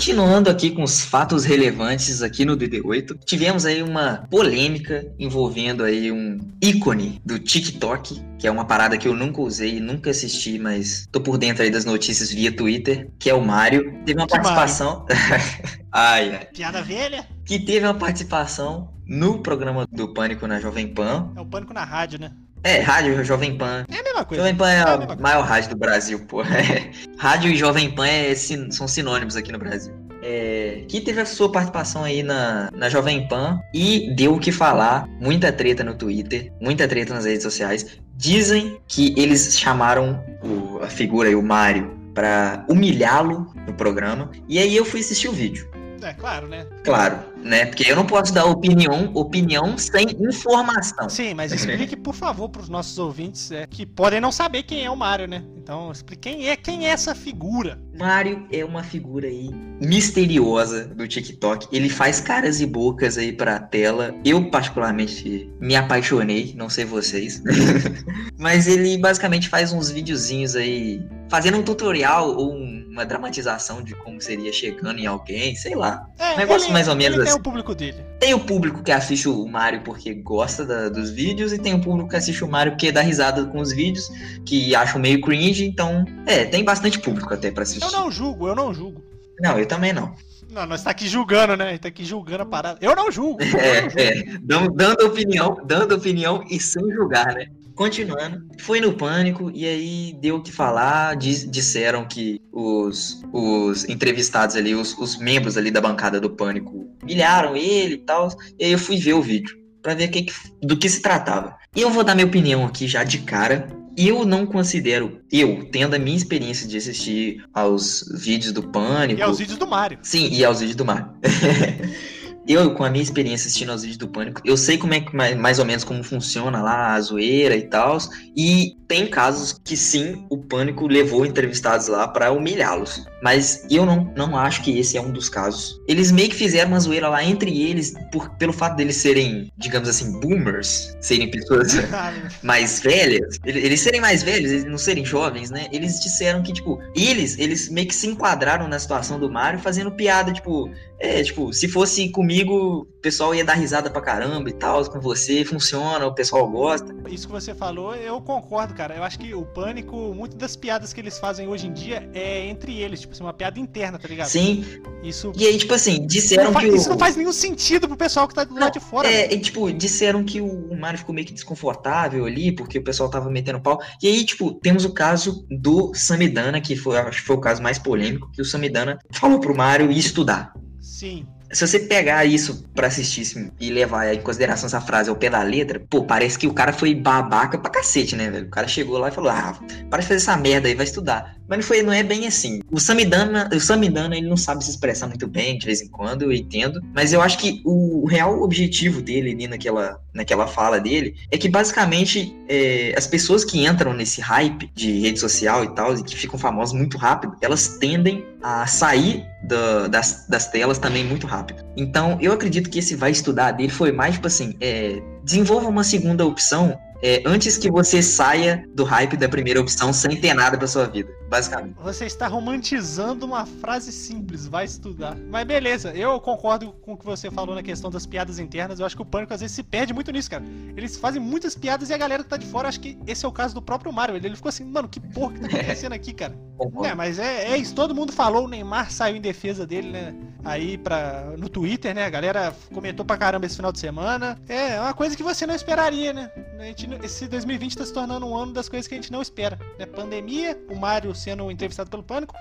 Continuando 0.00 0.48
aqui 0.48 0.70
com 0.70 0.82
os 0.82 1.04
fatos 1.04 1.44
relevantes 1.44 2.22
aqui 2.22 2.42
no 2.42 2.56
DD8, 2.56 3.18
tivemos 3.22 3.66
aí 3.66 3.82
uma 3.82 4.26
polêmica 4.30 5.06
envolvendo 5.18 5.84
aí 5.84 6.10
um 6.10 6.38
ícone 6.58 7.20
do 7.22 7.38
TikTok, 7.38 8.18
que 8.38 8.46
é 8.46 8.50
uma 8.50 8.64
parada 8.64 8.96
que 8.96 9.06
eu 9.06 9.14
nunca 9.14 9.42
usei, 9.42 9.78
nunca 9.78 10.08
assisti, 10.08 10.58
mas 10.58 11.06
tô 11.12 11.20
por 11.20 11.36
dentro 11.36 11.62
aí 11.62 11.70
das 11.70 11.84
notícias 11.84 12.32
via 12.32 12.50
Twitter, 12.50 13.10
que 13.18 13.28
é 13.28 13.34
o 13.34 13.44
Mario. 13.44 13.92
Teve 14.06 14.18
uma 14.18 14.26
Que 14.26 14.32
participação. 14.32 15.04
ai, 15.92 16.30
ai. 16.30 16.46
Piada 16.46 16.80
velha? 16.80 17.26
Que 17.44 17.58
teve 17.58 17.84
uma 17.84 17.92
participação 17.92 18.94
no 19.06 19.40
programa 19.40 19.86
do 19.92 20.14
Pânico 20.14 20.46
na 20.46 20.58
Jovem 20.58 20.88
Pan. 20.88 21.30
É 21.36 21.40
o 21.42 21.44
pânico 21.44 21.74
na 21.74 21.84
rádio, 21.84 22.18
né? 22.18 22.32
É, 22.62 22.80
rádio 22.80 23.24
Jovem 23.24 23.56
Pan. 23.56 23.84
É 23.90 24.00
a 24.00 24.02
mesma 24.02 24.24
coisa. 24.24 24.42
Jovem 24.42 24.56
Pan 24.56 24.68
é 24.70 24.76
É 24.76 24.80
a 24.82 24.94
a 24.94 25.16
maior 25.16 25.44
rádio 25.44 25.70
do 25.70 25.76
Brasil, 25.76 26.18
pô. 26.26 26.42
rádio 27.18 27.50
e 27.50 27.56
Jovem 27.56 27.90
Pan 27.90 28.06
é 28.06 28.34
sin- 28.34 28.70
são 28.70 28.86
sinônimos 28.86 29.34
aqui 29.36 29.50
no 29.50 29.58
Brasil. 29.58 29.94
É, 30.22 30.84
que 30.86 31.00
teve 31.00 31.18
a 31.22 31.24
sua 31.24 31.50
participação 31.50 32.04
aí 32.04 32.22
na, 32.22 32.68
na 32.74 32.90
Jovem 32.90 33.26
Pan 33.26 33.58
e 33.72 34.14
deu 34.14 34.34
o 34.34 34.38
que 34.38 34.52
falar, 34.52 35.08
muita 35.18 35.50
treta 35.50 35.82
no 35.82 35.94
Twitter, 35.94 36.52
muita 36.60 36.86
treta 36.86 37.14
nas 37.14 37.24
redes 37.24 37.42
sociais. 37.42 37.86
Dizem 38.16 38.78
que 38.86 39.14
eles 39.18 39.58
chamaram 39.58 40.22
o- 40.42 40.80
a 40.82 40.88
figura 40.88 41.28
aí, 41.30 41.34
o 41.34 41.42
Mário, 41.42 41.96
pra 42.12 42.62
humilhá-lo 42.68 43.50
no 43.66 43.72
programa. 43.72 44.30
E 44.46 44.58
aí 44.58 44.76
eu 44.76 44.84
fui 44.84 45.00
assistir 45.00 45.28
o 45.28 45.32
vídeo. 45.32 45.66
É, 46.02 46.12
claro, 46.14 46.48
né? 46.48 46.66
Claro, 46.84 47.18
né? 47.42 47.66
Porque 47.66 47.90
eu 47.90 47.96
não 47.96 48.06
posso 48.06 48.32
dar 48.32 48.44
opinião, 48.44 49.10
opinião 49.14 49.76
sem 49.78 50.06
informação. 50.20 51.08
Sim, 51.08 51.34
mas 51.34 51.52
explique, 51.52 51.96
por 51.96 52.14
favor, 52.14 52.48
pros 52.48 52.68
nossos 52.68 52.98
ouvintes 52.98 53.50
é, 53.50 53.66
que 53.66 53.84
podem 53.86 54.20
não 54.20 54.30
saber 54.32 54.62
quem 54.62 54.84
é 54.84 54.90
o 54.90 54.96
Mario, 54.96 55.26
né? 55.26 55.42
Então, 55.56 55.90
explique 55.92 56.20
quem 56.30 56.48
é, 56.48 56.56
quem 56.56 56.86
é 56.86 56.90
essa 56.90 57.14
figura. 57.14 57.80
Mário 57.98 58.46
é 58.50 58.64
uma 58.64 58.82
figura 58.82 59.26
aí 59.28 59.50
misteriosa 59.80 60.86
do 60.86 61.06
TikTok. 61.06 61.68
Ele 61.70 61.88
faz 61.88 62.20
caras 62.20 62.60
e 62.60 62.66
bocas 62.66 63.16
aí 63.18 63.32
pra 63.32 63.58
tela. 63.60 64.14
Eu, 64.24 64.50
particularmente, 64.50 65.50
me 65.60 65.76
apaixonei, 65.76 66.54
não 66.56 66.68
sei 66.68 66.84
vocês. 66.84 67.42
Mas 68.38 68.66
ele 68.66 68.96
basicamente 68.98 69.48
faz 69.48 69.72
uns 69.72 69.90
videozinhos 69.90 70.56
aí, 70.56 71.02
fazendo 71.28 71.58
um 71.58 71.62
tutorial 71.62 72.34
ou 72.36 72.52
um- 72.54 72.80
uma 72.90 73.04
dramatização 73.06 73.82
de 73.82 73.94
como 73.94 74.20
seria 74.20 74.52
chegando 74.52 74.98
em 74.98 75.06
alguém, 75.06 75.54
sei 75.54 75.74
lá. 75.76 76.04
É, 76.18 76.34
Um 76.34 76.38
negócio 76.38 76.72
mais 76.72 76.88
ou 76.88 76.96
menos 76.96 77.18
ele 77.18 77.29
tem 77.30 77.32
assim. 77.32 77.40
o 77.40 77.42
público 77.42 77.74
dele. 77.74 77.96
Tem 78.18 78.34
o 78.34 78.40
público 78.40 78.82
que 78.82 78.92
assiste 78.92 79.28
o 79.28 79.46
Mario 79.46 79.82
porque 79.82 80.12
gosta 80.14 80.64
da- 80.64 80.88
dos 80.88 81.10
vídeos, 81.10 81.52
e 81.52 81.58
tem 81.58 81.74
o 81.74 81.80
público 81.80 82.08
que 82.10 82.16
assiste 82.16 82.44
o 82.44 82.48
Mario 82.48 82.72
porque 82.72 82.92
dá 82.92 83.00
risada 83.00 83.44
com 83.46 83.60
os 83.60 83.72
vídeos, 83.72 84.10
que 84.44 84.74
acham 84.74 85.00
meio 85.00 85.20
cringe, 85.20 85.64
então, 85.64 86.04
é, 86.26 86.44
tem 86.44 86.64
bastante 86.64 86.98
público 86.98 87.32
até 87.32 87.50
pra 87.50 87.62
assistir. 87.62 87.84
Eu 87.84 87.92
não 87.92 88.10
julgo, 88.10 88.46
eu 88.48 88.54
não 88.54 88.72
julgo. 88.74 89.02
Não, 89.40 89.58
eu 89.58 89.66
também 89.66 89.92
não. 89.92 90.14
Não, 90.50 90.66
nós 90.66 90.82
tá 90.82 90.90
aqui 90.90 91.06
julgando, 91.08 91.56
né? 91.56 91.78
Tá 91.78 91.86
aqui 91.88 92.04
julgando 92.04 92.42
a 92.42 92.46
parada. 92.46 92.78
Eu 92.82 92.94
não 92.96 93.10
julgo. 93.10 93.40
eu 93.40 93.46
não 93.54 93.82
julgo. 93.90 94.00
É, 94.00 94.02
é, 94.18 94.38
dando, 94.42 94.72
dando 94.74 95.06
opinião, 95.06 95.62
dando 95.64 95.94
opinião 95.94 96.44
e 96.50 96.58
sem 96.58 96.82
julgar, 96.90 97.26
né? 97.34 97.46
Continuando, 97.84 98.42
foi 98.58 98.78
no 98.78 98.92
pânico 98.92 99.50
e 99.54 99.64
aí 99.66 100.14
deu 100.20 100.36
o 100.36 100.42
que 100.42 100.52
falar. 100.52 101.16
diz- 101.16 101.50
disseram 101.50 102.04
que 102.06 102.38
os, 102.52 103.22
os 103.32 103.88
entrevistados 103.88 104.54
ali, 104.54 104.74
os, 104.74 104.94
os 104.98 105.16
membros 105.16 105.56
ali 105.56 105.70
da 105.70 105.80
bancada 105.80 106.20
do 106.20 106.28
pânico, 106.28 106.86
humilharam 107.02 107.56
ele 107.56 107.94
e 107.94 107.98
tal. 108.04 108.28
E 108.58 108.66
aí 108.66 108.72
eu 108.72 108.78
fui 108.78 108.98
ver 108.98 109.14
o 109.14 109.22
vídeo 109.22 109.56
pra 109.80 109.94
ver 109.94 110.08
que 110.08 110.24
que- 110.24 110.34
do 110.62 110.76
que 110.76 110.90
se 110.90 111.00
tratava. 111.00 111.56
E 111.74 111.80
eu 111.80 111.88
vou 111.88 112.04
dar 112.04 112.14
minha 112.14 112.26
opinião 112.26 112.66
aqui 112.66 112.86
já 112.86 113.02
de 113.02 113.20
cara. 113.20 113.66
Eu 113.96 114.26
não 114.26 114.44
considero, 114.44 115.18
eu, 115.32 115.64
tendo 115.72 115.94
a 115.94 115.98
minha 115.98 116.16
experiência 116.18 116.68
de 116.68 116.76
assistir 116.76 117.42
aos 117.54 118.04
vídeos 118.14 118.52
do 118.52 118.62
Pânico. 118.62 119.18
E 119.20 119.22
aos 119.22 119.38
vídeos 119.38 119.58
do 119.58 119.66
Mario. 119.66 119.98
Sim, 120.02 120.28
e 120.30 120.44
aos 120.44 120.60
vídeos 120.60 120.76
do 120.76 120.84
Mario. 120.84 121.08
eu, 122.52 122.74
com 122.74 122.84
a 122.84 122.90
minha 122.90 123.02
experiência 123.02 123.46
assistindo 123.46 123.70
aos 123.70 123.82
vídeos 123.82 123.98
do 123.98 124.08
Pânico, 124.08 124.40
eu 124.44 124.56
sei 124.56 124.78
como 124.78 124.94
é 124.94 125.00
que 125.00 125.14
mais, 125.14 125.36
mais 125.36 125.58
ou 125.58 125.64
menos 125.64 125.84
como 125.84 126.02
funciona 126.02 126.62
lá 126.62 126.94
a 126.94 127.00
zoeira 127.00 127.56
e 127.56 127.68
tal. 127.68 127.98
E 128.36 128.76
tem 128.90 129.06
casos 129.06 129.52
que 129.64 129.76
sim, 129.76 130.26
o 130.28 130.36
Pânico 130.36 130.88
levou 130.88 131.24
entrevistados 131.24 131.86
lá 131.86 132.08
pra 132.08 132.32
humilhá-los. 132.32 133.06
Mas 133.22 133.64
eu 133.70 133.86
não, 133.86 134.12
não 134.16 134.36
acho 134.36 134.64
que 134.64 134.76
esse 134.80 134.96
é 134.96 135.00
um 135.00 135.12
dos 135.12 135.28
casos. 135.28 135.80
Eles 135.86 136.10
meio 136.10 136.28
que 136.28 136.34
fizeram 136.34 136.70
uma 136.72 136.80
zoeira 136.80 137.08
lá 137.08 137.22
entre 137.22 137.62
eles, 137.62 137.94
por, 138.10 138.30
pelo 138.30 138.52
fato 138.52 138.74
deles 138.74 138.96
serem, 138.96 139.48
digamos 139.56 139.88
assim, 139.88 140.18
boomers, 140.18 140.96
serem 141.00 141.30
pessoas 141.30 141.68
mais 142.42 142.80
velhas, 142.80 143.38
ele- 143.44 143.60
eles 143.60 143.80
serem 143.80 144.00
mais 144.00 144.24
velhos, 144.24 144.50
eles 144.50 144.64
não 144.64 144.78
serem 144.78 145.04
jovens, 145.04 145.50
né? 145.50 145.68
Eles 145.70 146.00
disseram 146.00 146.42
que, 146.42 146.52
tipo, 146.52 146.80
eles, 146.92 147.38
eles 147.38 147.68
meio 147.68 147.86
que 147.86 147.94
se 147.94 148.08
enquadraram 148.08 148.66
na 148.66 148.78
situação 148.80 149.20
do 149.20 149.30
Mario 149.30 149.60
fazendo 149.60 149.92
piada, 149.92 150.32
tipo, 150.32 150.68
é, 150.98 151.22
tipo, 151.22 151.52
se 151.52 151.68
fosse 151.68 152.08
comigo, 152.10 152.80
o 152.80 153.00
pessoal 153.00 153.32
ia 153.34 153.44
dar 153.44 153.54
risada 153.54 153.88
pra 153.88 154.02
caramba 154.02 154.50
e 154.50 154.52
tal, 154.52 154.84
com 154.90 154.98
você, 155.00 155.44
funciona, 155.44 156.04
o 156.06 156.14
pessoal 156.14 156.48
gosta. 156.50 156.92
Isso 157.08 157.26
que 157.28 157.32
você 157.32 157.54
falou, 157.54 157.94
eu 157.94 158.20
concordo, 158.20 158.74
cara. 158.80 158.96
Eu 158.96 159.04
acho 159.04 159.18
que 159.18 159.34
o 159.34 159.44
pânico, 159.44 160.14
muitas 160.14 160.38
das 160.38 160.56
piadas 160.56 160.92
que 160.92 161.00
eles 161.00 161.18
fazem 161.18 161.46
hoje 161.46 161.66
em 161.66 161.72
dia 161.72 162.08
é 162.14 162.46
entre 162.46 162.78
eles, 162.78 163.00
tipo 163.00 163.12
assim, 163.12 163.22
uma 163.22 163.32
piada 163.32 163.60
interna, 163.60 163.98
tá 163.98 164.08
ligado? 164.08 164.28
Sim, 164.28 164.64
Isso, 165.02 165.32
e 165.36 165.46
aí, 165.46 165.58
tipo 165.58 165.74
assim, 165.74 166.06
disseram 166.06 166.50
não 166.50 166.60
que 166.60 166.66
o... 166.66 166.74
isso 166.74 166.88
não 166.88 166.98
faz 166.98 167.14
nenhum 167.14 167.32
sentido 167.32 167.86
pro 167.86 167.96
pessoal 167.96 168.26
que 168.26 168.34
tá 168.34 168.42
do 168.42 168.54
lado 168.54 168.72
de 168.72 168.80
fora. 168.80 169.06
É, 169.06 169.32
e, 169.34 169.38
tipo, 169.38 169.70
disseram 169.70 170.24
que 170.24 170.40
o 170.40 170.74
Mario 170.74 170.98
ficou 170.98 171.14
meio 171.14 171.26
que 171.26 171.34
desconfortável 171.34 172.24
ali, 172.24 172.52
porque 172.52 172.78
o 172.78 172.82
pessoal 172.82 173.10
tava 173.10 173.30
metendo 173.30 173.60
pau. 173.60 173.82
E 174.02 174.08
aí, 174.08 174.24
tipo, 174.24 174.54
temos 174.54 174.86
o 174.86 174.94
caso 174.94 175.46
do 175.50 175.92
Samidana, 175.94 176.58
que 176.58 176.74
foi, 176.74 176.96
acho 176.96 177.20
que 177.20 177.26
foi 177.26 177.36
o 177.36 177.40
caso 177.40 177.62
mais 177.62 177.78
polêmico, 177.78 178.30
que 178.32 178.40
o 178.40 178.44
Samidana 178.46 178.98
falou 179.10 179.40
pro 179.40 179.54
Mario 179.54 179.92
ir 179.92 179.98
estudar. 179.98 180.54
Sim. 180.80 181.26
Se 181.52 181.66
você 181.66 181.80
pegar 181.80 182.24
isso 182.24 182.64
pra 182.74 182.86
assistir 182.86 183.50
e 183.60 183.70
levar 183.70 184.14
em 184.14 184.20
consideração 184.20 184.66
essa 184.66 184.80
frase 184.80 185.10
ao 185.10 185.16
pé 185.16 185.28
da 185.28 185.42
letra, 185.42 185.80
pô, 185.90 186.04
parece 186.04 186.38
que 186.38 186.46
o 186.46 186.54
cara 186.54 186.72
foi 186.72 186.94
babaca 186.94 187.58
pra 187.58 187.70
cacete, 187.70 188.14
né, 188.14 188.30
velho? 188.30 188.46
O 188.46 188.50
cara 188.50 188.68
chegou 188.68 188.98
lá 188.98 189.08
e 189.08 189.12
falou: 189.12 189.30
ah, 189.30 189.58
para 189.90 190.00
de 190.00 190.06
fazer 190.06 190.18
essa 190.18 190.36
merda 190.36 190.68
aí, 190.68 190.74
vai 190.74 190.84
estudar. 190.84 191.34
Mas 191.50 191.58
não, 191.58 191.64
foi, 191.64 191.82
não 191.82 191.92
é 191.92 192.04
bem 192.04 192.28
assim. 192.28 192.60
O 192.70 192.78
Samidana, 192.78 193.50
o 193.52 193.58
Samidana, 193.58 194.16
ele 194.16 194.28
não 194.28 194.36
sabe 194.36 194.62
se 194.62 194.70
expressar 194.70 195.08
muito 195.08 195.26
bem 195.26 195.58
de 195.58 195.66
vez 195.66 195.82
em 195.82 195.88
quando, 195.88 196.22
eu 196.22 196.32
entendo. 196.32 196.80
Mas 196.94 197.12
eu 197.12 197.20
acho 197.20 197.38
que 197.38 197.60
o 197.64 198.06
real 198.06 198.40
objetivo 198.40 199.02
dele 199.02 199.32
ali 199.32 199.48
naquela, 199.48 200.00
naquela 200.14 200.46
fala 200.46 200.78
dele 200.78 201.16
é 201.28 201.36
que 201.36 201.48
basicamente 201.48 202.32
é, 202.48 202.94
as 202.96 203.08
pessoas 203.08 203.44
que 203.44 203.66
entram 203.66 203.92
nesse 203.92 204.20
hype 204.20 204.70
de 204.72 205.00
rede 205.00 205.18
social 205.18 205.64
e 205.64 205.74
tal, 205.74 205.92
e 205.98 206.04
que 206.04 206.14
ficam 206.14 206.38
famosas 206.38 206.72
muito 206.72 206.96
rápido, 206.96 207.34
elas 207.40 207.78
tendem 207.78 208.24
a 208.40 208.64
sair 208.68 209.24
da- 209.50 209.88
das, 209.88 210.26
das 210.28 210.46
telas 210.48 210.78
também 210.78 211.04
muito 211.04 211.26
rápido. 211.26 211.64
Então, 211.76 212.16
eu 212.20 212.32
acredito 212.32 212.70
que 212.70 212.78
esse 212.78 212.94
vai 212.94 213.10
estudar 213.10 213.52
dele 213.52 213.68
foi 213.68 213.92
mais, 213.92 214.14
tipo 214.14 214.26
assim, 214.26 214.56
é, 214.60 215.00
desenvolva 215.24 215.68
uma 215.68 215.84
segunda 215.84 216.24
opção 216.24 216.78
é, 217.02 217.22
antes 217.24 217.56
que 217.56 217.70
você 217.70 218.02
saia 218.02 218.64
do 218.74 218.84
hype 218.84 219.16
da 219.16 219.28
primeira 219.28 219.60
opção 219.60 219.92
sem 219.92 220.20
ter 220.20 220.34
nada 220.34 220.58
pra 220.58 220.66
sua 220.66 220.86
vida, 220.86 221.10
basicamente. 221.28 221.76
Você 221.82 222.04
está 222.04 222.26
romantizando 222.26 223.24
uma 223.24 223.46
frase 223.46 223.90
simples, 223.92 224.46
vai 224.46 224.64
estudar. 224.64 225.16
Mas 225.16 225.46
beleza, 225.46 225.92
eu 225.94 226.20
concordo 226.20 226.72
com 226.82 226.92
o 226.92 226.96
que 226.96 227.04
você 227.04 227.30
falou 227.30 227.54
na 227.54 227.62
questão 227.62 227.90
das 227.90 228.06
piadas 228.06 228.38
internas. 228.38 228.80
Eu 228.80 228.86
acho 228.86 228.96
que 228.96 229.02
o 229.02 229.06
Pânico 229.06 229.32
às 229.32 229.40
vezes 229.40 229.56
se 229.56 229.62
perde 229.62 229.92
muito 229.92 230.12
nisso, 230.12 230.30
cara. 230.30 230.44
Eles 230.76 230.96
fazem 230.96 231.20
muitas 231.20 231.54
piadas 231.54 231.88
e 231.90 231.94
a 231.94 231.98
galera 231.98 232.22
que 232.22 232.28
tá 232.28 232.36
de 232.36 232.46
fora, 232.46 232.68
acho 232.68 232.80
que 232.80 232.98
esse 233.06 233.24
é 233.24 233.28
o 233.28 233.32
caso 233.32 233.54
do 233.54 233.62
próprio 233.62 233.92
Mario. 233.92 234.16
Ele 234.16 234.36
ficou 234.36 234.48
assim, 234.48 234.64
mano, 234.64 234.88
que 234.88 235.00
porra 235.00 235.34
que 235.34 235.40
tá 235.40 235.46
acontecendo 235.46 235.92
aqui, 235.92 236.12
cara? 236.12 236.36
É, 236.84 236.94
mas 236.94 237.18
é, 237.18 237.52
é, 237.52 237.56
isso, 237.56 237.74
todo 237.74 237.94
mundo 237.94 238.12
falou, 238.12 238.44
o 238.44 238.48
Neymar 238.48 238.90
saiu 238.90 239.16
em 239.16 239.20
defesa 239.20 239.66
dele, 239.66 239.90
né? 239.90 240.14
Aí 240.44 240.76
pra, 240.76 241.34
no 241.38 241.48
Twitter, 241.48 241.94
né? 241.94 242.04
A 242.04 242.10
galera 242.10 242.54
comentou 242.72 243.04
pra 243.04 243.16
caramba 243.16 243.46
esse 243.46 243.56
final 243.56 243.72
de 243.72 243.78
semana. 243.78 244.38
É, 244.48 244.74
é 244.74 244.80
uma 244.80 244.94
coisa 244.94 245.16
que 245.16 245.22
você 245.22 245.46
não 245.46 245.54
esperaria, 245.54 246.12
né? 246.12 246.30
A 246.60 246.64
gente, 246.64 246.86
esse 247.02 247.26
2020 247.26 247.78
tá 247.78 247.86
se 247.86 247.92
tornando 247.92 248.26
um 248.26 248.36
ano 248.36 248.52
das 248.52 248.68
coisas 248.68 248.86
que 248.86 248.92
a 248.92 248.98
gente 248.98 249.10
não 249.10 249.22
espera. 249.22 249.58
Né? 249.78 249.86
Pandemia, 249.86 250.62
o 250.68 250.76
Mario 250.76 251.14
sendo 251.14 251.50
entrevistado 251.50 251.88
pelo 251.88 252.02
Pânico, 252.02 252.34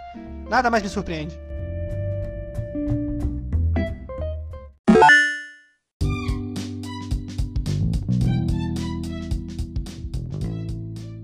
nada 0.50 0.70
mais 0.70 0.84
me 0.84 0.90
surpreende. 0.90 1.40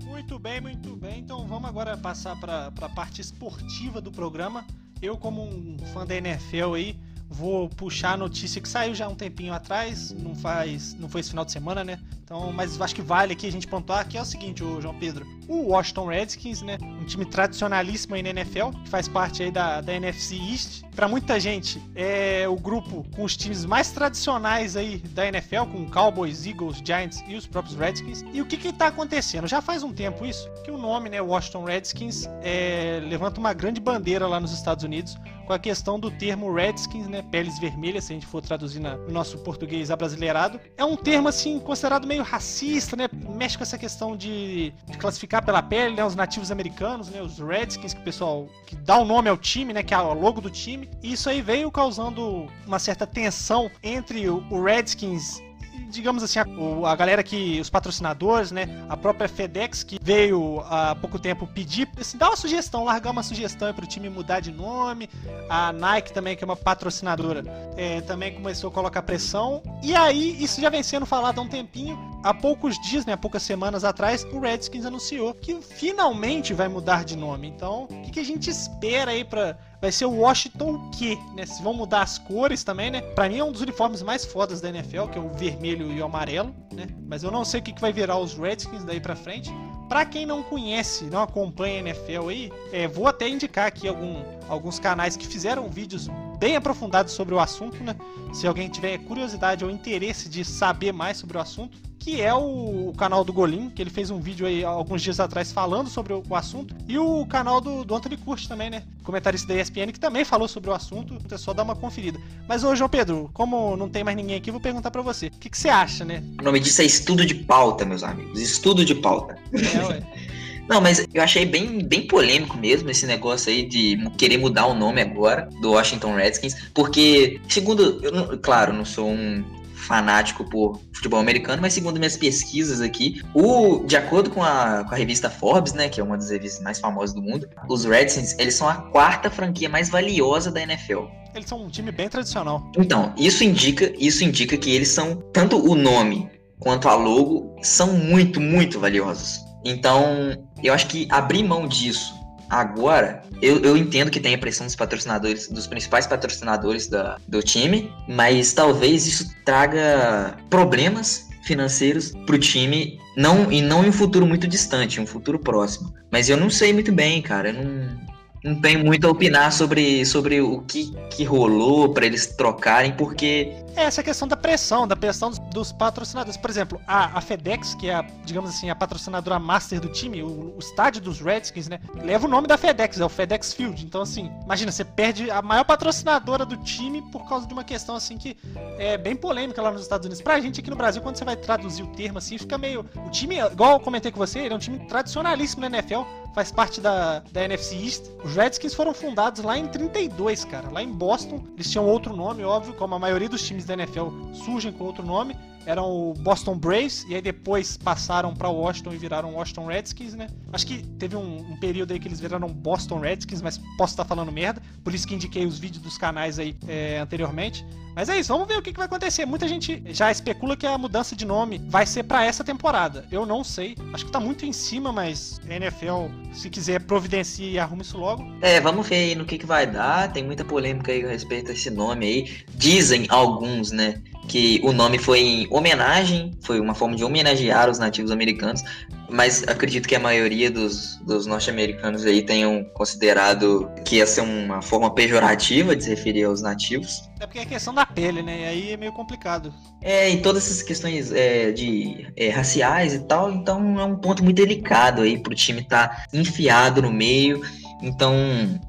Muito 0.06 0.38
bem, 0.38 0.62
muito 0.62 0.96
bem. 0.96 1.18
Então 1.18 1.46
vamos 1.46 1.68
agora 1.68 1.98
passar 1.98 2.40
para 2.40 2.68
a 2.80 2.88
parte 2.88 3.20
esportiva 3.20 4.00
do 4.00 4.10
programa. 4.10 4.66
Eu, 5.02 5.18
como 5.18 5.42
um 5.42 5.76
fã 5.92 6.06
da 6.06 6.14
NFL 6.14 6.72
aí, 6.74 6.98
vou 7.28 7.68
puxar 7.68 8.12
a 8.12 8.16
notícia 8.16 8.58
que 8.58 8.68
saiu 8.68 8.94
já 8.94 9.06
um 9.06 9.14
tempinho 9.14 9.52
atrás, 9.52 10.12
não 10.12 10.34
faz, 10.34 10.94
não 10.94 11.10
foi 11.10 11.20
esse 11.20 11.28
final 11.28 11.44
de 11.44 11.52
semana, 11.52 11.84
né? 11.84 12.00
Então, 12.26 12.52
mas 12.52 12.80
acho 12.80 12.92
que 12.92 13.02
vale 13.02 13.34
aqui 13.34 13.46
a 13.46 13.52
gente 13.52 13.68
pontuar 13.68 14.04
que 14.08 14.18
é 14.18 14.20
o 14.20 14.24
seguinte, 14.24 14.64
o 14.64 14.82
João 14.82 14.98
Pedro. 14.98 15.24
O 15.46 15.68
Washington 15.68 16.06
Redskins, 16.06 16.60
né, 16.60 16.76
um 16.82 17.04
time 17.04 17.24
tradicionalíssimo 17.24 18.16
aí 18.16 18.22
na 18.22 18.30
NFL, 18.30 18.70
que 18.82 18.88
faz 18.88 19.06
parte 19.06 19.44
aí 19.44 19.52
da, 19.52 19.80
da 19.80 19.94
NFC 19.94 20.34
East. 20.34 20.82
Para 20.96 21.06
muita 21.06 21.38
gente, 21.38 21.80
é 21.94 22.48
o 22.48 22.56
grupo 22.56 23.06
com 23.14 23.22
os 23.22 23.36
times 23.36 23.64
mais 23.64 23.92
tradicionais 23.92 24.76
aí 24.76 24.98
da 24.98 25.28
NFL, 25.28 25.66
com 25.70 25.88
Cowboys, 25.88 26.44
Eagles, 26.44 26.82
Giants 26.84 27.22
e 27.28 27.36
os 27.36 27.46
próprios 27.46 27.76
Redskins. 27.76 28.24
E 28.32 28.42
o 28.42 28.46
que 28.46 28.56
que 28.56 28.72
tá 28.72 28.88
acontecendo? 28.88 29.46
Já 29.46 29.60
faz 29.60 29.84
um 29.84 29.92
tempo 29.92 30.26
isso, 30.26 30.50
que 30.64 30.70
o 30.72 30.76
nome, 30.76 31.08
né, 31.08 31.22
Washington 31.22 31.62
Redskins, 31.62 32.28
é, 32.42 33.00
levanta 33.08 33.38
uma 33.38 33.52
grande 33.52 33.80
bandeira 33.80 34.26
lá 34.26 34.40
nos 34.40 34.50
Estados 34.50 34.82
Unidos 34.82 35.16
com 35.46 35.52
a 35.52 35.58
questão 35.58 35.98
do 35.98 36.10
termo 36.10 36.52
Redskins, 36.52 37.06
né, 37.06 37.22
peles 37.22 37.58
vermelhas, 37.58 38.04
se 38.04 38.12
a 38.12 38.14
gente 38.14 38.26
for 38.26 38.42
traduzir 38.42 38.80
no 38.80 39.08
nosso 39.08 39.38
português 39.38 39.90
abrasileirado. 39.90 40.60
É 40.76 40.84
um 40.84 40.96
termo, 40.96 41.28
assim, 41.28 41.60
considerado 41.60 42.06
meio 42.06 42.15
racista, 42.22 42.96
né, 42.96 43.08
mexe 43.28 43.56
com 43.56 43.62
essa 43.62 43.78
questão 43.78 44.16
de, 44.16 44.72
de 44.86 44.98
classificar 44.98 45.44
pela 45.44 45.62
pele, 45.62 45.94
né, 45.94 46.04
os 46.04 46.14
nativos 46.14 46.50
americanos, 46.50 47.08
né, 47.08 47.20
os 47.22 47.38
Redskins, 47.38 47.94
que 47.94 48.00
o 48.00 48.04
pessoal 48.04 48.48
que 48.66 48.76
dá 48.76 48.98
o 48.98 49.04
nome 49.04 49.28
ao 49.28 49.36
time, 49.36 49.72
né, 49.72 49.82
que 49.82 49.94
é 49.94 49.98
o 49.98 50.14
logo 50.14 50.40
do 50.40 50.50
time. 50.50 50.88
E 51.02 51.12
isso 51.12 51.28
aí 51.28 51.40
veio 51.40 51.70
causando 51.70 52.46
uma 52.66 52.78
certa 52.78 53.06
tensão 53.06 53.70
entre 53.82 54.28
o 54.28 54.62
Redskins 54.62 55.45
digamos 55.88 56.22
assim, 56.22 56.38
a, 56.38 56.44
a, 56.90 56.96
galera 56.96 57.22
que, 57.22 57.60
os 57.60 57.70
patrocinadores, 57.70 58.50
né, 58.50 58.68
a 58.88 58.96
própria 58.96 59.28
FedEx 59.28 59.82
que 59.82 59.98
veio 60.00 60.60
há 60.68 60.94
pouco 60.94 61.18
tempo 61.18 61.46
pedir, 61.46 61.88
assim, 61.98 62.18
dar 62.18 62.30
uma 62.30 62.36
sugestão, 62.36 62.84
largar 62.84 63.10
uma 63.10 63.22
sugestão 63.22 63.72
para 63.72 63.84
o 63.84 63.88
time 63.88 64.08
mudar 64.08 64.40
de 64.40 64.52
nome, 64.52 65.08
a 65.48 65.72
Nike 65.72 66.12
também, 66.12 66.36
que 66.36 66.44
é 66.44 66.46
uma 66.46 66.56
patrocinadora, 66.56 67.42
é, 67.76 68.00
também 68.02 68.34
começou 68.34 68.68
a 68.68 68.72
colocar 68.72 69.02
pressão, 69.02 69.62
e 69.82 69.94
aí 69.94 70.42
isso 70.42 70.60
já 70.60 70.68
vem 70.68 70.82
sendo 70.82 71.06
falado 71.06 71.38
há 71.38 71.42
um 71.42 71.48
tempinho, 71.48 71.98
há 72.26 72.34
poucos 72.34 72.76
dias, 72.80 73.06
né, 73.06 73.12
há 73.12 73.16
poucas 73.16 73.42
semanas 73.42 73.84
atrás, 73.84 74.24
o 74.32 74.40
Redskins 74.40 74.84
anunciou 74.84 75.32
que 75.32 75.54
finalmente 75.62 76.52
vai 76.52 76.66
mudar 76.66 77.04
de 77.04 77.16
nome, 77.16 77.46
então, 77.46 77.84
o 77.84 78.02
que, 78.02 78.10
que 78.10 78.20
a 78.20 78.24
gente 78.24 78.50
espera 78.50 79.12
aí 79.12 79.24
para 79.24 79.56
vai 79.80 79.92
ser 79.92 80.06
o 80.06 80.10
Washington 80.10 80.90
Q, 80.90 81.18
né? 81.36 81.44
Se 81.44 81.62
vão 81.62 81.74
mudar 81.74 82.02
as 82.02 82.18
cores 82.18 82.64
também, 82.64 82.90
né? 82.90 83.00
Pra 83.00 83.28
mim 83.28 83.38
é 83.38 83.44
um 83.44 83.52
dos 83.52 83.60
uniformes 83.60 84.02
mais 84.02 84.24
fodas 84.24 84.60
da 84.60 84.70
NFL, 84.70 85.06
que 85.08 85.18
é 85.18 85.20
o 85.20 85.28
vermelho 85.28 85.92
e 85.92 86.00
o 86.00 86.04
amarelo, 86.04 86.52
né? 86.72 86.86
Mas 87.06 87.22
eu 87.22 87.30
não 87.30 87.44
sei 87.44 87.60
o 87.60 87.62
que, 87.62 87.72
que 87.72 87.80
vai 87.80 87.92
virar 87.92 88.18
os 88.18 88.34
Redskins 88.34 88.84
daí 88.84 89.00
pra 89.00 89.14
frente. 89.14 89.50
Pra 89.88 90.04
quem 90.04 90.26
não 90.26 90.42
conhece, 90.42 91.04
não 91.04 91.22
acompanha 91.22 91.76
a 91.76 91.78
NFL 91.80 92.28
aí, 92.28 92.52
é, 92.72 92.88
vou 92.88 93.06
até 93.06 93.28
indicar 93.28 93.66
aqui 93.66 93.86
algum, 93.86 94.24
alguns 94.48 94.80
canais 94.80 95.16
que 95.16 95.26
fizeram 95.26 95.68
vídeos 95.68 96.08
bem 96.38 96.56
aprofundados 96.56 97.12
sobre 97.12 97.34
o 97.34 97.38
assunto, 97.38 97.76
né? 97.84 97.94
Se 98.32 98.46
alguém 98.46 98.68
tiver 98.68 98.98
curiosidade 98.98 99.64
ou 99.64 99.70
interesse 99.70 100.28
de 100.28 100.44
saber 100.44 100.92
mais 100.92 101.18
sobre 101.18 101.36
o 101.36 101.40
assunto, 101.40 101.78
que 102.06 102.22
é 102.22 102.32
o, 102.32 102.94
canal 102.96 103.24
do 103.24 103.32
Golim, 103.32 103.68
que 103.68 103.82
ele 103.82 103.90
fez 103.90 104.12
um 104.12 104.20
vídeo 104.20 104.46
aí 104.46 104.62
alguns 104.62 105.02
dias 105.02 105.18
atrás 105.18 105.50
falando 105.50 105.90
sobre 105.90 106.12
o, 106.12 106.36
assunto, 106.36 106.72
e 106.86 106.96
o 106.96 107.26
canal 107.26 107.60
do, 107.60 107.84
do 107.84 107.96
Anthony 107.96 108.16
Curti 108.16 108.48
também, 108.48 108.70
né? 108.70 108.84
Comentarista 109.02 109.48
da 109.48 109.60
ESPN, 109.60 109.90
que 109.92 109.98
também 109.98 110.24
falou 110.24 110.46
sobre 110.46 110.70
o 110.70 110.72
assunto, 110.72 111.18
é 111.28 111.36
só 111.36 111.52
dar 111.52 111.64
uma 111.64 111.74
conferida. 111.74 112.16
Mas 112.46 112.62
ô 112.62 112.76
João 112.76 112.88
Pedro, 112.88 113.28
como 113.34 113.76
não 113.76 113.88
tem 113.88 114.04
mais 114.04 114.16
ninguém 114.16 114.36
aqui, 114.36 114.52
vou 114.52 114.60
perguntar 114.60 114.92
para 114.92 115.02
você. 115.02 115.26
O 115.26 115.30
que, 115.32 115.50
que 115.50 115.58
você 115.58 115.68
acha, 115.68 116.04
né? 116.04 116.22
O 116.38 116.44
nome 116.44 116.60
disso 116.60 116.80
é 116.80 116.84
estudo 116.84 117.26
de 117.26 117.34
pauta, 117.34 117.84
meus 117.84 118.04
amigos. 118.04 118.40
Estudo 118.40 118.84
de 118.84 118.94
pauta. 118.94 119.36
É, 119.52 119.84
ué. 119.86 120.02
Não, 120.68 120.80
mas 120.80 121.04
eu 121.12 121.22
achei 121.22 121.44
bem, 121.44 121.84
bem 121.84 122.06
polêmico 122.06 122.56
mesmo 122.56 122.88
esse 122.88 123.06
negócio 123.06 123.50
aí 123.50 123.66
de 123.66 123.98
querer 124.16 124.38
mudar 124.38 124.66
o 124.66 124.74
nome 124.74 125.00
agora 125.00 125.48
do 125.60 125.72
Washington 125.72 126.14
Redskins, 126.14 126.56
porque, 126.72 127.40
segundo, 127.48 128.00
eu, 128.02 128.38
claro, 128.38 128.72
não 128.72 128.84
sou 128.84 129.08
um 129.08 129.44
fanático 129.76 130.44
por 130.44 130.80
futebol 130.92 131.20
americano, 131.20 131.62
mas 131.62 131.74
segundo 131.74 131.98
minhas 131.98 132.16
pesquisas 132.16 132.80
aqui, 132.80 133.22
o, 133.34 133.84
de 133.84 133.96
acordo 133.96 134.30
com 134.30 134.42
a, 134.42 134.84
com 134.84 134.94
a 134.94 134.98
revista 134.98 135.30
Forbes, 135.30 135.72
né, 135.72 135.88
que 135.88 136.00
é 136.00 136.04
uma 136.04 136.16
das 136.16 136.30
revistas 136.30 136.62
mais 136.62 136.80
famosas 136.80 137.14
do 137.14 137.22
mundo, 137.22 137.48
os 137.68 137.84
Redskins, 137.84 138.34
eles 138.38 138.54
são 138.54 138.68
a 138.68 138.74
quarta 138.90 139.30
franquia 139.30 139.68
mais 139.68 139.88
valiosa 139.88 140.50
da 140.50 140.60
NFL. 140.60 141.04
Eles 141.34 141.48
são 141.48 141.62
um 141.64 141.68
time 141.68 141.92
bem 141.92 142.08
tradicional. 142.08 142.70
Então, 142.78 143.12
isso 143.16 143.44
indica, 143.44 143.92
isso 143.98 144.24
indica 144.24 144.56
que 144.56 144.70
eles 144.70 144.88
são 144.88 145.16
tanto 145.32 145.58
o 145.58 145.74
nome 145.74 146.30
quanto 146.58 146.88
a 146.88 146.94
logo 146.94 147.54
são 147.62 147.92
muito, 147.92 148.40
muito 148.40 148.80
valiosos. 148.80 149.38
Então, 149.64 150.32
eu 150.62 150.72
acho 150.72 150.86
que 150.86 151.06
abrir 151.10 151.42
mão 151.42 151.68
disso 151.68 152.14
Agora, 152.48 153.22
eu, 153.42 153.60
eu 153.60 153.76
entendo 153.76 154.10
que 154.10 154.20
tem 154.20 154.34
a 154.34 154.38
pressão 154.38 154.66
dos 154.66 154.76
patrocinadores, 154.76 155.48
dos 155.48 155.66
principais 155.66 156.06
patrocinadores 156.06 156.86
da, 156.86 157.16
do 157.26 157.42
time, 157.42 157.92
mas 158.08 158.52
talvez 158.52 159.06
isso 159.06 159.34
traga 159.44 160.36
problemas 160.48 161.26
financeiros 161.44 162.12
pro 162.26 162.38
time, 162.38 162.98
não 163.16 163.50
e 163.50 163.62
não 163.62 163.84
em 163.84 163.88
um 163.88 163.92
futuro 163.92 164.26
muito 164.26 164.46
distante, 164.46 165.00
um 165.00 165.06
futuro 165.06 165.38
próximo. 165.38 165.92
Mas 166.10 166.28
eu 166.28 166.36
não 166.36 166.50
sei 166.50 166.72
muito 166.72 166.92
bem, 166.92 167.22
cara. 167.22 167.50
Eu 167.50 167.64
não, 167.64 168.06
não 168.44 168.60
tenho 168.60 168.84
muito 168.84 169.06
a 169.06 169.10
opinar 169.10 169.52
sobre, 169.52 170.04
sobre 170.04 170.40
o 170.40 170.60
que, 170.60 170.92
que 171.10 171.24
rolou 171.24 171.92
para 171.92 172.06
eles 172.06 172.26
trocarem, 172.26 172.92
porque. 172.92 173.52
É 173.76 173.82
essa 173.82 174.02
questão 174.02 174.26
da 174.26 174.36
pressão, 174.36 174.88
da 174.88 174.96
pressão 174.96 175.28
dos, 175.28 175.38
dos 175.38 175.70
patrocinadores. 175.70 176.38
Por 176.38 176.48
exemplo, 176.48 176.80
a, 176.86 177.18
a, 177.18 177.20
FedEx, 177.20 177.74
que 177.74 177.90
é, 177.90 177.94
a, 177.96 178.02
digamos 178.24 178.48
assim, 178.48 178.70
a 178.70 178.74
patrocinadora 178.74 179.38
master 179.38 179.78
do 179.80 179.88
time, 179.88 180.22
o, 180.22 180.54
o, 180.56 180.58
estádio 180.58 181.02
dos 181.02 181.20
Redskins, 181.20 181.68
né? 181.68 181.78
Leva 181.94 182.26
o 182.26 182.30
nome 182.30 182.48
da 182.48 182.56
FedEx, 182.56 182.98
é 182.98 183.04
o 183.04 183.08
FedEx 183.10 183.52
Field. 183.52 183.84
Então, 183.84 184.00
assim, 184.00 184.32
imagina, 184.44 184.72
você 184.72 184.82
perde 184.82 185.30
a 185.30 185.42
maior 185.42 185.64
patrocinadora 185.64 186.46
do 186.46 186.56
time 186.56 187.02
por 187.12 187.28
causa 187.28 187.46
de 187.46 187.52
uma 187.52 187.62
questão, 187.62 187.94
assim, 187.94 188.16
que 188.16 188.34
é 188.78 188.96
bem 188.96 189.14
polêmica 189.14 189.60
lá 189.60 189.70
nos 189.70 189.82
Estados 189.82 190.06
Unidos. 190.06 190.22
Pra 190.22 190.40
gente 190.40 190.60
aqui 190.60 190.70
no 190.70 190.76
Brasil, 190.76 191.02
quando 191.02 191.16
você 191.16 191.24
vai 191.26 191.36
traduzir 191.36 191.82
o 191.82 191.88
termo, 191.88 192.16
assim, 192.16 192.38
fica 192.38 192.56
meio. 192.56 192.88
O 193.06 193.10
time, 193.10 193.38
igual 193.40 193.72
eu 193.72 193.80
comentei 193.80 194.10
com 194.10 194.18
você, 194.18 194.38
ele 194.38 194.54
é 194.54 194.56
um 194.56 194.60
time 194.60 194.78
tradicionalíssimo 194.86 195.60
na 195.60 195.78
NFL 195.78 196.02
faz 196.36 196.52
parte 196.52 196.82
da, 196.82 197.20
da 197.32 197.44
NFC 197.44 197.74
East. 197.76 198.02
Os 198.22 198.36
Redskins 198.36 198.74
foram 198.74 198.92
fundados 198.92 199.42
lá 199.42 199.56
em 199.56 199.66
32, 199.66 200.44
cara, 200.44 200.68
lá 200.68 200.82
em 200.82 200.92
Boston. 200.92 201.42
Eles 201.54 201.70
tinham 201.70 201.86
outro 201.86 202.14
nome, 202.14 202.44
óbvio, 202.44 202.74
como 202.74 202.94
a 202.94 202.98
maioria 202.98 203.26
dos 203.26 203.42
times 203.42 203.64
da 203.66 203.74
NFL 203.74 204.32
surgem 204.32 204.72
com 204.72 204.84
outro 204.84 205.04
nome 205.04 205.36
eram 205.66 205.90
o 205.90 206.14
Boston 206.14 206.56
Braves 206.56 207.04
e 207.08 207.14
aí 207.14 207.20
depois 207.20 207.76
passaram 207.76 208.34
para 208.34 208.48
Washington 208.48 208.94
e 208.94 208.96
viraram 208.96 209.34
Washington 209.34 209.66
Redskins, 209.66 210.14
né? 210.14 210.28
Acho 210.52 210.66
que 210.66 210.82
teve 210.98 211.16
um, 211.16 211.38
um, 211.38 211.56
período 211.56 211.92
aí 211.92 211.98
que 211.98 212.08
eles 212.08 212.20
viraram 212.20 212.48
Boston 212.48 213.00
Redskins, 213.00 213.42
mas 213.42 213.58
posso 213.76 213.92
estar 213.92 214.04
falando 214.04 214.30
merda, 214.30 214.62
por 214.82 214.94
isso 214.94 215.06
que 215.06 215.14
indiquei 215.14 215.44
os 215.44 215.58
vídeos 215.58 215.82
dos 215.82 215.98
canais 215.98 216.38
aí 216.38 216.56
é, 216.68 216.98
anteriormente. 216.98 217.66
Mas 217.96 218.10
é 218.10 218.18
isso, 218.18 218.30
vamos 218.30 218.46
ver 218.46 218.58
o 218.58 218.62
que, 218.62 218.72
que, 218.72 218.76
vai 218.76 218.84
acontecer. 218.84 219.24
Muita 219.24 219.48
gente 219.48 219.82
já 219.86 220.10
especula 220.10 220.54
que 220.54 220.66
a 220.66 220.76
mudança 220.76 221.16
de 221.16 221.24
nome 221.24 221.58
vai 221.66 221.86
ser 221.86 222.02
para 222.02 222.26
essa 222.26 222.44
temporada. 222.44 223.06
Eu 223.10 223.24
não 223.24 223.42
sei, 223.42 223.74
acho 223.94 224.04
que 224.04 224.12
tá 224.12 224.20
muito 224.20 224.44
em 224.44 224.52
cima, 224.52 224.92
mas 224.92 225.40
NFL, 225.48 226.08
se 226.30 226.50
quiser, 226.50 226.82
providencie 226.82 227.52
e 227.52 227.58
arrume 227.58 227.80
isso 227.80 227.96
logo. 227.96 228.22
É, 228.42 228.60
vamos 228.60 228.86
ver 228.86 228.96
aí 228.96 229.14
no 229.14 229.24
que, 229.24 229.38
que 229.38 229.46
vai 229.46 229.66
dar. 229.66 230.12
Tem 230.12 230.22
muita 230.22 230.44
polêmica 230.44 230.92
aí 230.92 231.02
a 231.06 231.08
respeito 231.08 231.46
desse 231.46 231.70
nome 231.70 232.04
aí. 232.04 232.44
Dizem 232.54 233.06
alguns, 233.08 233.70
né? 233.70 234.02
Que 234.28 234.60
o 234.62 234.72
nome 234.72 234.98
foi 234.98 235.20
em 235.20 235.46
homenagem, 235.50 236.32
foi 236.42 236.60
uma 236.60 236.74
forma 236.74 236.96
de 236.96 237.04
homenagear 237.04 237.70
os 237.70 237.78
nativos 237.78 238.10
americanos 238.10 238.62
mas 239.08 239.44
acredito 239.46 239.88
que 239.88 239.94
a 239.94 240.00
maioria 240.00 240.50
dos, 240.50 240.96
dos 240.96 241.26
norte-americanos 241.26 242.04
aí 242.04 242.22
tenham 242.22 242.64
considerado 242.74 243.70
que 243.84 243.96
ia 243.96 244.06
ser 244.06 244.22
uma 244.22 244.60
forma 244.60 244.92
pejorativa 244.92 245.76
de 245.76 245.84
se 245.84 245.90
referir 245.90 246.24
aos 246.24 246.42
nativos. 246.42 247.02
É 247.20 247.26
porque 247.26 247.38
é 247.38 247.44
questão 247.44 247.72
da 247.72 247.86
pele, 247.86 248.22
né? 248.22 248.40
E 248.40 248.44
aí 248.44 248.72
é 248.72 248.76
meio 248.76 248.92
complicado. 248.92 249.52
É, 249.82 250.10
e 250.10 250.20
todas 250.20 250.44
essas 250.44 250.62
questões 250.62 251.12
é, 251.12 251.52
de 251.52 252.06
é, 252.16 252.28
raciais 252.30 252.94
e 252.94 253.00
tal, 253.00 253.32
então 253.32 253.80
é 253.80 253.84
um 253.84 253.96
ponto 253.96 254.22
muito 254.24 254.36
delicado 254.36 255.02
aí 255.02 255.18
pro 255.18 255.34
time 255.34 255.60
estar 255.60 255.88
tá 255.88 256.06
enfiado 256.12 256.82
no 256.82 256.92
meio. 256.92 257.40
Então, 257.82 258.14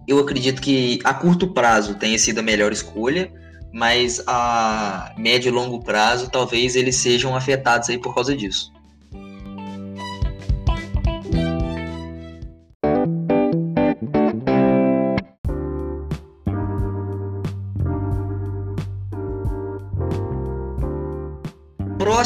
eu 0.07 0.19
acredito 0.19 0.61
que 0.61 0.99
a 1.03 1.13
curto 1.13 1.53
prazo 1.53 1.95
tenha 1.95 2.19
sido 2.19 2.39
a 2.39 2.43
melhor 2.43 2.71
escolha, 2.71 3.31
mas 3.71 4.21
a 4.27 5.13
médio 5.17 5.49
e 5.49 5.51
longo 5.51 5.83
prazo 5.83 6.29
talvez 6.29 6.75
eles 6.75 6.95
sejam 6.95 7.35
afetados 7.35 7.89
aí 7.89 7.97
por 7.97 8.13
causa 8.13 8.35
disso. 8.35 8.71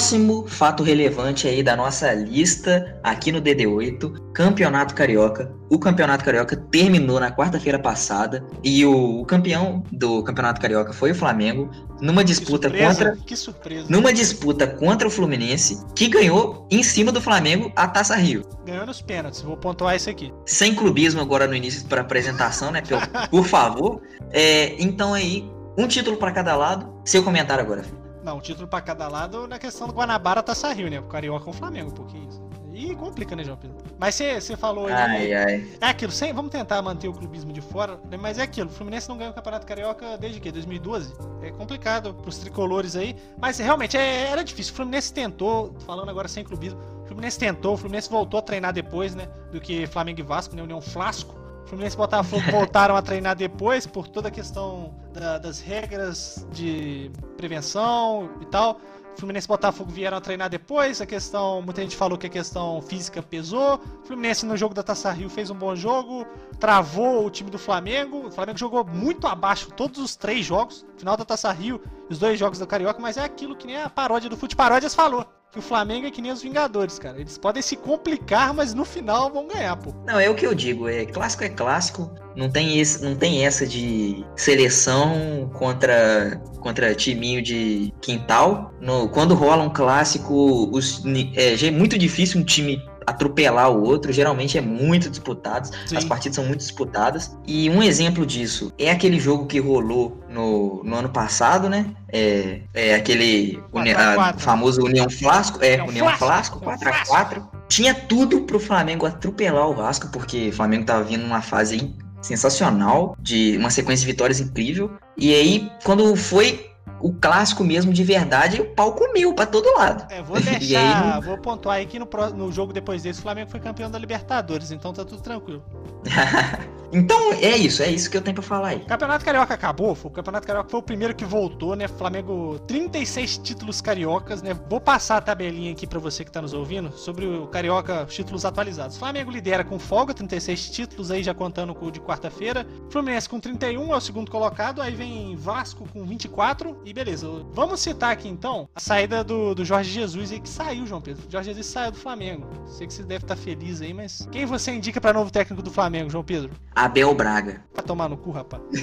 Próximo 0.01 0.47
fato 0.47 0.81
relevante 0.81 1.47
aí 1.47 1.61
da 1.61 1.75
nossa 1.75 2.11
lista 2.11 2.99
aqui 3.03 3.31
no 3.31 3.39
DD8, 3.39 4.33
Campeonato 4.33 4.95
Carioca. 4.95 5.53
O 5.69 5.77
Campeonato 5.77 6.25
Carioca 6.25 6.55
terminou 6.55 7.19
na 7.19 7.29
quarta-feira 7.29 7.77
passada 7.77 8.43
e 8.63 8.83
o, 8.83 9.21
o, 9.21 9.25
campeão 9.27 9.83
do 9.91 10.23
Campeonato 10.23 10.59
Carioca 10.59 10.91
foi 10.91 11.11
o 11.11 11.15
Flamengo 11.15 11.69
numa 12.01 12.23
disputa 12.23 12.67
que 12.67 12.77
surpresa, 12.79 13.05
contra 13.05 13.25
que 13.27 13.35
surpresa. 13.35 13.85
numa 13.87 14.11
disputa 14.11 14.65
contra 14.65 15.07
o 15.07 15.11
Fluminense, 15.11 15.77
que 15.95 16.07
ganhou 16.07 16.67
em 16.71 16.81
cima 16.81 17.11
do 17.11 17.21
Flamengo 17.21 17.71
a 17.75 17.87
Taça 17.87 18.15
Rio. 18.15 18.41
Ganhou 18.65 18.87
nos 18.87 19.03
pênaltis, 19.03 19.41
vou 19.41 19.55
pontuar 19.55 19.95
isso 19.95 20.09
aqui. 20.09 20.33
Sem 20.47 20.73
clubismo 20.73 21.21
agora 21.21 21.45
no 21.45 21.53
início 21.53 21.87
para 21.87 22.01
apresentação, 22.01 22.71
né, 22.71 22.81
pelo, 22.81 23.01
por 23.29 23.45
favor. 23.45 24.01
É, 24.33 24.81
então 24.81 25.13
aí, 25.13 25.43
um 25.77 25.85
título 25.87 26.15
para 26.15 26.31
cada 26.31 26.55
lado. 26.55 26.89
Seu 27.03 27.21
comentário 27.21 27.61
agora. 27.61 27.83
Filho. 27.83 28.00
Não, 28.23 28.37
um 28.37 28.41
título 28.41 28.67
pra 28.67 28.81
cada 28.81 29.07
lado 29.07 29.47
na 29.47 29.57
questão 29.57 29.87
do 29.87 29.93
Guanabara 29.93 30.43
tá 30.43 30.53
Rio, 30.73 30.89
né? 30.89 30.99
O 30.99 31.03
Carioca 31.03 31.45
com 31.45 31.51
o 31.51 31.53
Flamengo, 31.53 31.89
um 31.89 31.93
pouquinho 31.93 32.27
isso. 32.29 32.41
E 32.73 32.95
complica, 32.95 33.35
né, 33.35 33.43
João 33.43 33.57
Pedro? 33.57 33.77
Mas 33.99 34.15
você 34.15 34.55
falou 34.55 34.87
aí. 34.87 34.93
Ai, 34.93 35.33
ai. 35.33 35.77
É 35.81 35.87
aquilo, 35.87 36.11
sem, 36.11 36.31
vamos 36.31 36.51
tentar 36.51 36.81
manter 36.81 37.07
o 37.07 37.13
clubismo 37.13 37.51
de 37.51 37.61
fora, 37.61 37.99
né? 38.09 38.17
mas 38.17 38.37
é 38.37 38.43
aquilo. 38.43 38.69
O 38.69 38.73
Fluminense 38.73 39.09
não 39.09 39.17
ganha 39.17 39.29
o 39.29 39.33
Campeonato 39.33 39.67
Carioca 39.67 40.17
desde 40.17 40.39
que? 40.39 40.51
2012? 40.51 41.13
É 41.41 41.51
complicado 41.51 42.13
pros 42.13 42.37
tricolores 42.37 42.95
aí. 42.95 43.15
Mas 43.37 43.59
realmente 43.59 43.97
é, 43.97 44.29
era 44.29 44.43
difícil. 44.43 44.73
O 44.73 44.75
Fluminense 44.77 45.13
tentou, 45.13 45.75
falando 45.85 46.09
agora 46.09 46.27
sem 46.27 46.43
clubismo, 46.43 46.79
o 47.03 47.07
Fluminense 47.07 47.37
tentou, 47.37 47.73
o 47.73 47.77
Fluminense 47.77 48.09
voltou 48.09 48.39
a 48.39 48.41
treinar 48.41 48.71
depois, 48.71 49.13
né? 49.13 49.27
Do 49.51 49.59
que 49.59 49.85
Flamengo 49.87 50.21
e 50.21 50.23
Vasco, 50.23 50.55
né? 50.55 50.63
União 50.63 50.79
Flasco. 50.79 51.40
Fluminense 51.71 51.95
e 51.95 51.97
Botafogo 51.97 52.43
voltaram 52.51 52.97
a 52.97 53.01
treinar 53.01 53.33
depois 53.33 53.87
por 53.87 54.05
toda 54.05 54.27
a 54.27 54.31
questão 54.31 54.93
da, 55.13 55.37
das 55.37 55.61
regras 55.61 56.45
de 56.51 57.09
prevenção 57.37 58.29
e 58.41 58.45
tal. 58.47 58.77
Fluminense 59.15 59.47
e 59.47 59.47
Botafogo 59.47 59.89
vieram 59.89 60.17
a 60.17 60.21
treinar 60.21 60.49
depois. 60.49 60.99
A 60.99 61.05
questão, 61.05 61.61
muita 61.61 61.81
gente 61.81 61.95
falou 61.95 62.17
que 62.17 62.27
a 62.27 62.29
questão 62.29 62.81
física 62.81 63.23
pesou. 63.23 63.79
Fluminense 64.03 64.45
no 64.45 64.57
jogo 64.57 64.75
da 64.75 64.83
Taça 64.83 65.09
Rio 65.13 65.29
fez 65.29 65.49
um 65.49 65.55
bom 65.55 65.73
jogo, 65.73 66.27
travou 66.59 67.25
o 67.25 67.29
time 67.29 67.49
do 67.49 67.57
Flamengo. 67.57 68.27
O 68.27 68.31
Flamengo 68.31 68.57
jogou 68.57 68.83
muito 68.83 69.25
abaixo 69.25 69.71
todos 69.71 70.01
os 70.01 70.13
três 70.17 70.45
jogos. 70.45 70.85
Final 70.97 71.15
da 71.15 71.23
Taça 71.23 71.49
Rio, 71.53 71.81
os 72.09 72.19
dois 72.19 72.37
jogos 72.37 72.59
do 72.59 72.67
Carioca, 72.67 73.01
mas 73.01 73.15
é 73.15 73.23
aquilo 73.23 73.55
que 73.55 73.65
nem 73.65 73.81
a 73.81 73.89
paródia 73.89 74.29
do 74.29 74.35
Fute 74.35 74.57
Paródias 74.57 74.93
falou 74.93 75.25
que 75.51 75.59
o 75.59 75.61
Flamengo 75.61 76.07
é 76.07 76.11
que 76.11 76.21
nem 76.21 76.31
os 76.31 76.41
Vingadores, 76.41 76.97
cara. 76.97 77.19
Eles 77.19 77.37
podem 77.37 77.61
se 77.61 77.75
complicar, 77.75 78.53
mas 78.53 78.73
no 78.73 78.85
final 78.85 79.29
vão 79.29 79.47
ganhar, 79.47 79.75
pô. 79.75 79.93
Não, 80.05 80.19
é 80.19 80.29
o 80.29 80.35
que 80.35 80.47
eu 80.47 80.55
digo, 80.55 80.87
é 80.87 81.05
clássico 81.05 81.43
é 81.43 81.49
clássico. 81.49 82.09
Não 82.35 82.49
tem, 82.49 82.79
esse, 82.79 83.03
não 83.03 83.13
tem 83.13 83.45
essa 83.45 83.67
de 83.67 84.25
seleção 84.37 85.51
contra, 85.53 86.41
contra 86.61 86.95
timinho 86.95 87.41
de 87.41 87.93
quintal. 87.99 88.73
No, 88.79 89.09
quando 89.09 89.35
rola 89.35 89.63
um 89.63 89.69
clássico, 89.69 90.69
os, 90.73 91.03
é, 91.35 91.67
é 91.67 91.71
muito 91.71 91.97
difícil 91.97 92.39
um 92.39 92.45
time 92.45 92.81
atropelar 93.11 93.71
o 93.71 93.83
outro, 93.83 94.11
geralmente 94.11 94.57
é 94.57 94.61
muito 94.61 95.09
disputado, 95.09 95.69
Sim. 95.85 95.97
as 95.97 96.05
partidas 96.05 96.35
são 96.35 96.45
muito 96.45 96.59
disputadas. 96.59 97.37
E 97.45 97.69
um 97.69 97.81
exemplo 97.83 98.25
disso 98.25 98.73
é 98.77 98.91
aquele 98.91 99.19
jogo 99.19 99.45
que 99.45 99.59
rolou 99.59 100.21
no, 100.29 100.83
no 100.83 100.95
ano 100.95 101.09
passado, 101.09 101.69
né? 101.69 101.85
É, 102.11 102.61
é 102.73 102.95
aquele 102.95 103.61
4 103.71 103.79
uni, 103.79 103.93
a, 103.93 104.33
famoso 104.37 104.83
União 104.83 105.09
Flasco, 105.09 105.59
é, 105.63 105.75
União, 105.75 105.87
União 105.87 106.17
Flasco, 106.17 106.59
4x4. 106.59 107.43
Tinha 107.67 107.93
tudo 107.93 108.41
pro 108.41 108.59
Flamengo 108.59 109.05
atropelar 109.05 109.69
o 109.69 109.73
Vasco, 109.73 110.09
porque 110.11 110.49
o 110.49 110.53
Flamengo 110.53 110.85
tava 110.85 111.03
vindo 111.03 111.21
numa 111.21 111.41
fase 111.41 111.93
sensacional, 112.21 113.15
de 113.19 113.57
uma 113.57 113.69
sequência 113.69 114.05
de 114.05 114.11
vitórias 114.11 114.39
incrível. 114.39 114.91
E 115.17 115.33
aí, 115.33 115.71
quando 115.83 116.15
foi 116.15 116.70
o 117.01 117.13
clássico 117.13 117.63
mesmo 117.63 117.93
de 117.93 118.03
verdade, 118.03 118.61
o 118.61 118.65
pau 118.65 118.93
comeu 118.93 119.33
pra 119.33 119.45
todo 119.45 119.73
lado. 119.77 120.11
É, 120.11 120.21
vou 120.21 120.39
deixar, 120.39 121.15
aí... 121.15 121.21
vou 121.21 121.37
pontuar 121.37 121.77
aí 121.77 121.85
que 121.85 121.99
no, 121.99 122.07
no 122.35 122.51
jogo 122.51 122.73
depois 122.73 123.03
desse, 123.03 123.19
o 123.19 123.21
Flamengo 123.21 123.49
foi 123.49 123.59
campeão 123.59 123.89
da 123.89 123.97
Libertadores, 123.97 124.71
então 124.71 124.93
tá 124.93 125.05
tudo 125.05 125.21
tranquilo. 125.21 125.63
Então 126.93 127.31
é 127.33 127.55
isso, 127.55 127.81
é 127.81 127.89
isso 127.89 128.09
que 128.09 128.17
eu 128.17 128.21
tenho 128.21 128.35
pra 128.35 128.43
falar 128.43 128.69
aí. 128.69 128.79
Campeonato 128.81 129.23
Carioca 129.23 129.53
acabou, 129.53 129.97
o 130.03 130.09
Campeonato 130.09 130.45
Carioca 130.45 130.69
foi 130.69 130.79
o 130.79 130.83
primeiro 130.83 131.15
que 131.15 131.23
voltou, 131.23 131.75
né? 131.75 131.87
Flamengo, 131.87 132.59
36 132.67 133.37
títulos 133.37 133.79
cariocas, 133.79 134.41
né? 134.41 134.53
Vou 134.69 134.81
passar 134.81 135.17
a 135.17 135.21
tabelinha 135.21 135.71
aqui 135.71 135.87
pra 135.87 135.99
você 135.99 136.25
que 136.25 136.31
tá 136.31 136.41
nos 136.41 136.53
ouvindo 136.53 136.91
sobre 136.91 137.25
o 137.25 137.47
Carioca, 137.47 138.03
os 138.03 138.13
títulos 138.13 138.43
atualizados. 138.43 138.97
Flamengo 138.97 139.31
lidera 139.31 139.63
com 139.63 139.79
folga, 139.79 140.13
36 140.13 140.69
títulos 140.69 141.11
aí 141.11 141.23
já 141.23 141.33
contando 141.33 141.73
com 141.73 141.85
o 141.85 141.91
de 141.91 142.01
quarta-feira. 142.01 142.67
Fluminense 142.89 143.29
com 143.29 143.39
31 143.39 143.93
é 143.93 143.97
o 143.97 144.01
segundo 144.01 144.29
colocado, 144.29 144.81
aí 144.81 144.93
vem 144.93 145.35
Vasco 145.35 145.87
com 145.93 146.03
24 146.03 146.81
e 146.85 146.93
beleza. 146.93 147.27
Vamos 147.53 147.79
citar 147.79 148.11
aqui 148.11 148.27
então 148.27 148.67
a 148.75 148.79
saída 148.79 149.23
do, 149.23 149.55
do 149.55 149.63
Jorge 149.63 149.91
Jesus 149.91 150.31
aí 150.31 150.39
que 150.39 150.49
saiu, 150.49 150.85
João 150.85 151.01
Pedro. 151.01 151.23
Jorge 151.29 151.49
Jesus 151.51 151.67
saiu 151.67 151.91
do 151.91 151.97
Flamengo. 151.97 152.47
Sei 152.65 152.85
que 152.85 152.93
você 152.93 153.03
deve 153.03 153.23
estar 153.23 153.35
tá 153.35 153.41
feliz 153.41 153.81
aí, 153.81 153.93
mas 153.93 154.27
quem 154.31 154.45
você 154.45 154.71
indica 154.71 154.99
para 154.99 155.13
novo 155.13 155.31
técnico 155.31 155.61
do 155.63 155.71
Flamengo, 155.71 156.09
João 156.09 156.23
Pedro? 156.23 156.51
Abel 156.81 157.13
Braga. 157.13 157.61
Vai 157.75 157.85
tomar 157.85 158.09
no 158.09 158.17
cu, 158.17 158.31
rapaz. 158.31 158.63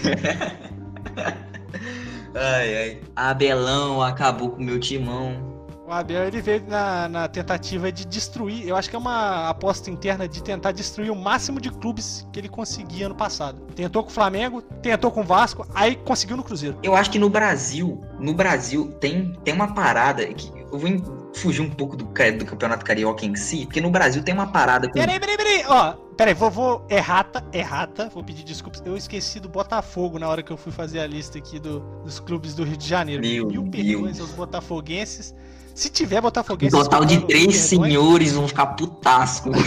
ai, 2.33 2.77
ai. 2.77 3.01
Abelão 3.17 4.01
acabou 4.01 4.51
com 4.51 4.63
o 4.63 4.65
meu 4.65 4.79
timão. 4.79 5.59
O 5.85 5.91
Abel 5.91 6.29
ele 6.29 6.41
veio 6.41 6.63
na, 6.69 7.09
na, 7.09 7.27
tentativa 7.27 7.91
de 7.91 8.07
destruir. 8.07 8.69
Eu 8.69 8.77
acho 8.77 8.89
que 8.89 8.95
é 8.95 8.99
uma 8.99 9.49
aposta 9.49 9.91
interna 9.91 10.29
de 10.29 10.41
tentar 10.41 10.71
destruir 10.71 11.11
o 11.11 11.17
máximo 11.17 11.61
de 11.61 11.71
clubes 11.71 12.25
que 12.33 12.39
ele 12.39 12.49
conseguia 12.49 13.07
ano 13.07 13.17
passado. 13.17 13.63
Tentou 13.75 14.05
com 14.05 14.11
o 14.11 14.13
Flamengo, 14.13 14.63
tentou 14.63 15.11
com 15.11 15.23
o 15.23 15.25
Vasco, 15.25 15.67
aí 15.75 15.97
conseguiu 15.97 16.37
no 16.37 16.45
Cruzeiro. 16.45 16.79
Eu 16.85 16.95
acho 16.95 17.11
que 17.11 17.19
no 17.19 17.29
Brasil, 17.29 18.01
no 18.21 18.33
Brasil 18.33 18.93
tem, 19.01 19.33
tem 19.43 19.53
uma 19.53 19.75
parada 19.75 20.25
que 20.27 20.58
eu 20.73 20.79
vou 20.79 21.33
fugir 21.35 21.63
um 21.63 21.71
pouco 21.71 21.97
do, 21.97 22.05
do 22.05 22.45
campeonato 22.45 22.85
carioca 22.85 23.25
em 23.25 23.35
si, 23.35 23.65
porque 23.65 23.81
no 23.81 23.91
Brasil 23.91 24.23
tem 24.23 24.35
uma 24.35 24.47
parada. 24.47 24.89
Com... 24.89 24.95
Peraí, 24.95 25.19
peraí, 25.19 25.37
peraí, 25.37 25.65
ó, 25.67 25.93
peraí, 26.17 26.35
vou, 26.35 26.51
vou 26.51 26.87
errata, 26.89 27.45
errata, 27.53 28.11
vou 28.13 28.23
pedir 28.23 28.45
desculpas. 28.45 28.83
Eu 28.85 28.97
esqueci 28.97 29.41
do 29.41 29.49
Botafogo 29.49 30.19
na 30.19 30.29
hora 30.29 30.43
que 30.43 30.51
eu 30.51 30.57
fui 30.57 30.73
fazer 30.73 31.01
a 31.01 31.07
lista 31.07 31.39
aqui 31.39 31.59
do, 31.59 31.81
dos 32.05 32.21
clubes 32.21 32.55
do 32.55 32.65
Rio 32.65 32.77
de 32.77 32.87
Janeiro. 32.87 33.23
Meu 33.23 33.47
Mil 33.47 33.71
perdões 33.71 34.21
aos 34.21 34.31
botafoguenses. 34.31 35.35
Se 35.75 35.89
tiver 35.89 36.21
botafoguense. 36.21 36.75
Um 36.75 36.83
total 36.83 37.05
de 37.05 37.25
três 37.27 37.55
senhores 37.57 38.33
vão 38.33 38.49
ficar 38.49 38.67
putasco. 38.67 39.51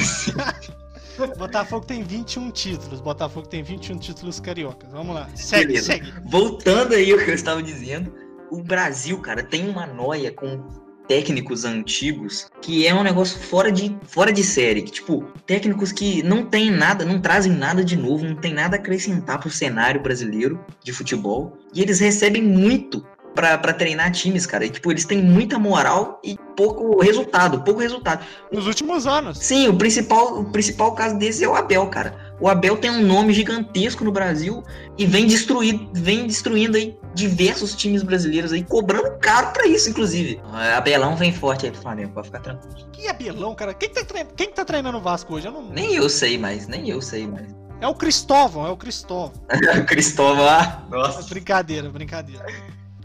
Botafogo 1.37 1.85
tem 1.85 2.03
21 2.03 2.51
títulos. 2.51 2.99
Botafogo 2.99 3.47
tem 3.47 3.61
21 3.61 3.97
títulos 3.97 4.39
cariocas. 4.39 4.91
Vamos 4.91 5.15
lá. 5.15 5.29
Segue, 5.35 5.67
Beleza. 5.67 5.85
segue. 5.85 6.13
Voltando 6.25 6.95
aí 6.95 7.11
ao 7.11 7.19
que 7.19 7.29
eu 7.29 7.35
estava 7.35 7.61
dizendo. 7.61 8.13
O 8.49 8.61
Brasil, 8.61 9.17
cara, 9.19 9.41
tem 9.43 9.69
uma 9.69 9.87
noia 9.87 10.31
com 10.31 10.61
técnicos 11.07 11.65
antigos 11.65 12.49
que 12.61 12.87
é 12.87 12.93
um 12.93 13.03
negócio 13.03 13.39
fora 13.39 13.71
de, 13.71 13.95
fora 14.07 14.31
de 14.31 14.43
série. 14.43 14.81
Que, 14.81 14.91
tipo, 14.91 15.25
técnicos 15.45 15.91
que 15.91 16.23
não 16.23 16.45
tem 16.45 16.69
nada, 16.69 17.05
não 17.05 17.19
trazem 17.19 17.51
nada 17.51 17.83
de 17.83 17.95
novo, 17.97 18.25
não 18.25 18.35
tem 18.35 18.53
nada 18.53 18.75
a 18.77 18.79
acrescentar 18.79 19.39
pro 19.39 19.49
cenário 19.49 20.01
brasileiro 20.01 20.63
de 20.83 20.91
futebol. 20.93 21.57
E 21.73 21.81
eles 21.81 21.99
recebem 21.99 22.43
muito 22.43 23.05
para 23.33 23.73
treinar 23.73 24.11
times, 24.11 24.45
cara. 24.45 24.65
E, 24.65 24.69
tipo, 24.69 24.91
eles 24.91 25.05
têm 25.05 25.21
muita 25.21 25.57
moral 25.57 26.19
e 26.23 26.37
pouco 26.55 27.01
resultado, 27.01 27.61
pouco 27.61 27.79
resultado. 27.79 28.25
Nos 28.51 28.67
últimos 28.67 29.07
anos. 29.07 29.37
Sim, 29.37 29.67
o 29.67 29.75
principal, 29.75 30.39
o 30.39 30.45
principal 30.51 30.93
caso 30.93 31.17
desse 31.17 31.43
é 31.43 31.47
o 31.47 31.55
Abel, 31.55 31.87
cara. 31.87 32.33
O 32.39 32.47
Abel 32.47 32.77
tem 32.77 32.91
um 32.91 33.05
nome 33.05 33.33
gigantesco 33.33 34.03
no 34.03 34.11
Brasil 34.11 34.63
e 34.97 35.05
vem 35.05 35.27
destruir, 35.27 35.79
vem 35.93 36.25
destruindo 36.25 36.77
aí 36.77 36.97
diversos 37.13 37.75
times 37.75 38.03
brasileiros 38.03 38.51
aí, 38.51 38.63
cobrando 38.63 39.11
caro 39.19 39.51
para 39.51 39.67
isso, 39.67 39.89
inclusive. 39.89 40.41
Abelão 40.75 41.15
vem 41.15 41.33
forte 41.33 41.65
aí 41.65 41.71
pro 41.71 41.81
Flamengo, 41.81 42.13
pode 42.13 42.27
ficar 42.27 42.39
tranquilo. 42.39 42.89
Que 42.91 43.07
Abelão, 43.07 43.53
cara? 43.55 43.73
Quem 43.73 43.89
tá, 43.89 44.03
treinando, 44.03 44.35
quem 44.35 44.51
tá 44.51 44.65
treinando 44.65 44.97
o 44.97 45.01
Vasco 45.01 45.33
hoje? 45.33 45.47
Eu 45.47 45.51
não... 45.51 45.69
Nem 45.69 45.95
eu 45.95 46.09
sei 46.09 46.37
mais, 46.37 46.67
nem 46.67 46.89
eu 46.89 47.01
sei 47.01 47.27
mais. 47.27 47.47
É 47.79 47.87
o 47.87 47.95
Cristóvão, 47.95 48.67
é 48.67 48.69
o 48.69 48.77
Cristóvão. 48.77 49.33
Cristóvão, 49.87 50.47
ah, 50.47 50.83
nossa. 50.89 51.27
Brincadeira, 51.27 51.89
brincadeira. 51.89 52.45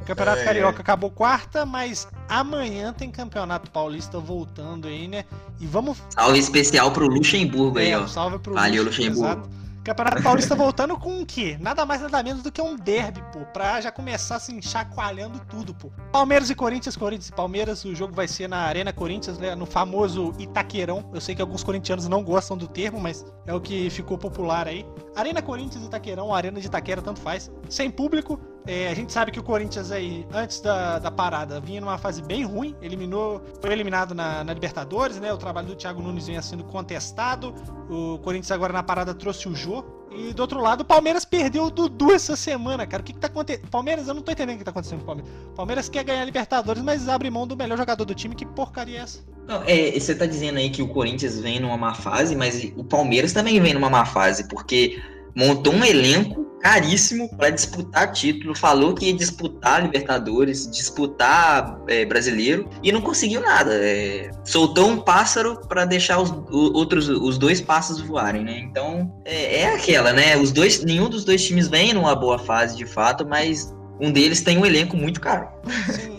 Campeonato 0.06 0.40
é. 0.40 0.44
Carioca 0.44 0.80
acabou 0.80 1.10
quarta, 1.10 1.66
mas 1.66 2.06
amanhã 2.28 2.92
tem 2.92 3.10
Campeonato 3.10 3.70
Paulista 3.70 4.20
voltando 4.20 4.86
aí, 4.86 5.08
né? 5.08 5.24
E 5.58 5.66
vamos. 5.66 5.98
Salve 6.10 6.38
especial 6.38 6.92
pro 6.92 7.08
Luxemburgo 7.08 7.78
é, 7.78 7.86
aí, 7.86 7.94
ó. 7.94 8.06
Salve 8.06 8.38
pro 8.38 8.54
Valeu, 8.54 8.84
Luxemburgo. 8.84 9.28
Luxemburgo. 9.28 9.65
Campeonato 9.87 10.20
Paulista 10.20 10.57
voltando 10.57 10.99
com 10.99 11.20
o 11.20 11.25
quê? 11.25 11.57
Nada 11.61 11.87
mais, 11.87 12.03
nada 12.03 12.20
menos 12.20 12.42
do 12.42 12.51
que 12.51 12.61
um 12.61 12.75
derby, 12.75 13.22
pô. 13.33 13.44
Pra 13.53 13.81
já 13.81 13.92
começar 13.92 14.35
assim, 14.35 14.61
chacoalhando 14.61 15.38
tudo, 15.49 15.72
pô. 15.72 15.92
Palmeiras 16.11 16.51
e 16.51 16.57
Corinthians, 16.57 16.96
Corinthians 16.96 17.29
e 17.29 17.33
Palmeiras. 17.33 17.85
O 17.85 17.94
jogo 17.94 18.12
vai 18.12 18.27
ser 18.27 18.49
na 18.49 18.62
Arena 18.62 18.92
Corinthians, 18.92 19.38
né? 19.38 19.55
No 19.55 19.64
famoso 19.64 20.33
Itaquerão. 20.40 21.09
Eu 21.14 21.20
sei 21.20 21.37
que 21.37 21.40
alguns 21.40 21.62
corintianos 21.62 22.09
não 22.09 22.25
gostam 22.25 22.57
do 22.57 22.66
termo, 22.66 22.99
mas 22.99 23.25
é 23.46 23.55
o 23.55 23.61
que 23.61 23.88
ficou 23.88 24.18
popular 24.18 24.66
aí. 24.66 24.85
Arena 25.14 25.40
Corinthians 25.40 25.85
e 25.85 25.87
Itaquerão, 25.87 26.35
Arena 26.35 26.61
de 26.61 26.66
Itaquera, 26.66 27.01
tanto 27.01 27.20
faz. 27.20 27.49
Sem 27.68 27.88
público. 27.88 28.40
É, 28.66 28.88
a 28.88 28.94
gente 28.94 29.12
sabe 29.12 29.31
que 29.31 29.38
o 29.38 29.42
Corinthians 29.42 29.92
aí, 29.92 30.26
antes 30.33 30.61
da, 30.61 30.98
da 30.98 31.11
parada, 31.11 31.61
vinha 31.61 31.81
numa 31.81 31.96
fase 31.96 32.20
bem 32.20 32.44
ruim. 32.44 32.74
Eliminou, 32.83 33.40
foi 33.61 33.72
eliminado 33.72 34.14
na, 34.14 34.42
na 34.42 34.52
Libertadores, 34.52 35.20
né? 35.20 35.33
O 35.33 35.37
trabalho 35.37 35.68
do 35.68 35.76
Thiago 35.76 36.02
Nunes 36.02 36.26
vinha 36.26 36.42
sendo 36.42 36.64
contestado. 36.64 37.55
O 37.88 38.18
Corinthians 38.18 38.50
agora 38.50 38.72
na 38.72 38.83
parada 38.83 39.14
trouxe 39.14 39.48
o 39.48 39.55
Jô. 39.55 39.85
E 40.11 40.33
do 40.33 40.40
outro 40.40 40.61
lado, 40.61 40.81
o 40.81 40.85
Palmeiras 40.85 41.24
perdeu 41.24 41.64
o 41.64 41.70
Dudu 41.70 42.12
essa 42.12 42.35
semana, 42.35 42.87
cara. 42.87 43.02
O 43.02 43.05
que, 43.05 43.12
que 43.12 43.18
tá 43.18 43.26
acontecendo? 43.26 43.68
Palmeiras, 43.68 44.09
eu 44.09 44.14
não 44.14 44.22
tô 44.22 44.33
entendendo 44.33 44.57
o 44.57 44.59
que 44.59 44.64
tá 44.64 44.70
acontecendo 44.70 44.98
com 44.98 45.05
o 45.05 45.07
Palmeiras. 45.07 45.33
Palmeiras 45.55 45.88
quer 45.88 46.05
ganhar 46.05 46.22
a 46.22 46.24
Libertadores, 46.24 46.83
mas 46.83 47.09
abre 47.09 47.31
mão 47.31 47.46
do 47.46 47.57
melhor 47.57 47.76
jogador 47.76 48.05
do 48.05 48.14
time. 48.14 48.35
Que 48.35 48.46
porcaria 48.46 48.98
é 48.98 49.02
essa? 49.02 49.20
Não, 49.46 49.62
é, 49.64 49.92
você 49.92 50.14
tá 50.14 50.26
dizendo 50.26 50.59
aí 50.59 50.70
que 50.70 50.83
o 50.83 50.88
Corinthians 50.88 51.38
vem 51.38 51.61
numa 51.61 51.76
má 51.76 51.94
fase, 51.94 52.35
mas 52.35 52.64
o 52.76 52.83
Palmeiras 52.83 53.33
também 53.33 53.61
vem 53.61 53.74
numa 53.74 53.90
má 53.90 54.05
fase, 54.07 54.48
porque 54.48 55.00
montou 55.37 55.75
um 55.75 55.85
elenco 55.85 56.46
caríssimo 56.61 57.29
para 57.37 57.51
disputar 57.51 58.11
título, 58.11 58.57
falou 58.57 58.94
que 58.94 59.07
ia 59.07 59.12
disputar 59.12 59.83
Libertadores, 59.83 60.68
disputar 60.68 61.79
é, 61.87 62.05
Brasileiro 62.05 62.68
e 62.83 62.90
não 62.90 63.01
conseguiu 63.01 63.40
nada. 63.40 63.72
É, 63.72 64.31
soltou 64.44 64.88
um 64.88 64.99
pássaro 64.99 65.61
para 65.68 65.85
deixar 65.85 66.18
os 66.20 66.33
outros 66.51 67.09
os 67.09 67.38
dois 67.38 67.61
pássaros 67.61 68.03
voarem, 68.03 68.42
né? 68.42 68.59
Então 68.59 69.14
é, 69.25 69.61
é, 69.61 69.75
aquela, 69.75 70.12
né? 70.12 70.37
Os 70.37 70.51
dois, 70.51 70.83
nenhum 70.83 71.09
dos 71.09 71.25
dois 71.25 71.44
times 71.44 71.68
vem 71.68 71.92
numa 71.92 72.16
boa 72.16 72.38
fase 72.38 72.77
de 72.77 72.87
fato, 72.87 73.25
mas 73.25 73.72
um 74.01 74.11
deles 74.11 74.40
tem 74.40 74.59
um 74.59 74.66
elenco 74.66 74.96
muito 74.96 75.20
caro. 75.20 75.49
Sim, 75.94 76.15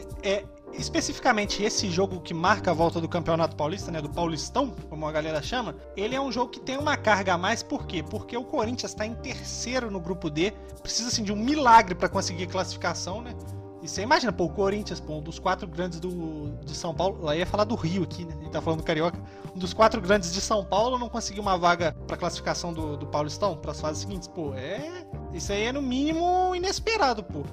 especificamente 0.78 1.64
esse 1.64 1.90
jogo 1.90 2.20
que 2.22 2.34
marca 2.34 2.72
a 2.72 2.74
volta 2.74 3.02
do 3.02 3.08
Campeonato 3.08 3.56
Paulista, 3.56 3.92
né, 3.92 4.02
do 4.02 4.10
Paulistão, 4.10 4.74
como 4.90 5.06
a 5.06 5.12
galera 5.12 5.42
chama, 5.42 5.76
ele 5.96 6.16
é 6.16 6.22
um 6.22 6.32
jogo 6.32 6.52
que 6.52 6.60
tem 6.60 6.78
uma 6.78 6.96
carga 6.96 7.34
a 7.34 7.38
mais, 7.38 7.64
por 7.64 7.86
quê? 7.86 8.04
Porque 8.04 8.38
o 8.38 8.44
Corinthians 8.44 8.92
está 8.92 9.06
em 9.06 9.16
terceiro 9.16 9.90
no 9.90 10.00
grupo 10.00 10.30
D, 10.30 10.54
precisa 10.82 11.10
assim 11.10 11.24
de 11.24 11.32
um 11.32 11.36
milagre 11.36 11.96
para 11.96 12.08
conseguir 12.08 12.48
classificação, 12.48 13.22
né? 13.22 13.36
E 13.82 13.88
você 13.88 14.02
imagina, 14.02 14.34
pô, 14.34 14.46
o 14.46 14.50
Corinthians, 14.50 15.00
pô, 15.00 15.14
um 15.14 15.22
dos 15.22 15.38
quatro 15.38 15.68
grandes 15.68 16.00
do, 16.00 16.58
de 16.66 16.76
São 16.76 16.94
Paulo, 16.94 17.24
lá 17.24 17.36
ia 17.36 17.46
falar 17.46 17.64
do 17.64 17.76
Rio 17.76 18.04
aqui, 18.04 18.26
né? 18.26 18.34
A 18.38 18.44
gente 18.44 18.52
tá 18.52 18.62
falando 18.62 18.80
do 18.80 18.86
Carioca. 18.86 19.20
Um 19.56 19.60
dos 19.60 19.74
quatro 19.74 20.02
grandes 20.02 20.34
de 20.34 20.42
São 20.42 20.66
Paulo 20.66 20.98
não 20.98 21.08
conseguiu 21.08 21.44
uma 21.44 21.58
vaga 21.58 21.96
pra 22.08 22.18
classificação 22.18 22.74
do, 22.74 22.98
do 22.98 23.06
Paulistão, 23.06 23.56
pras 23.56 23.80
fases 23.80 24.02
seguintes. 24.02 24.28
Pô, 24.28 24.54
é. 24.56 25.08
Isso 25.32 25.52
aí 25.54 25.64
é 25.64 25.72
no 25.72 25.82
mínimo 25.82 26.56
inesperado, 26.56 27.24
pô. 27.24 27.44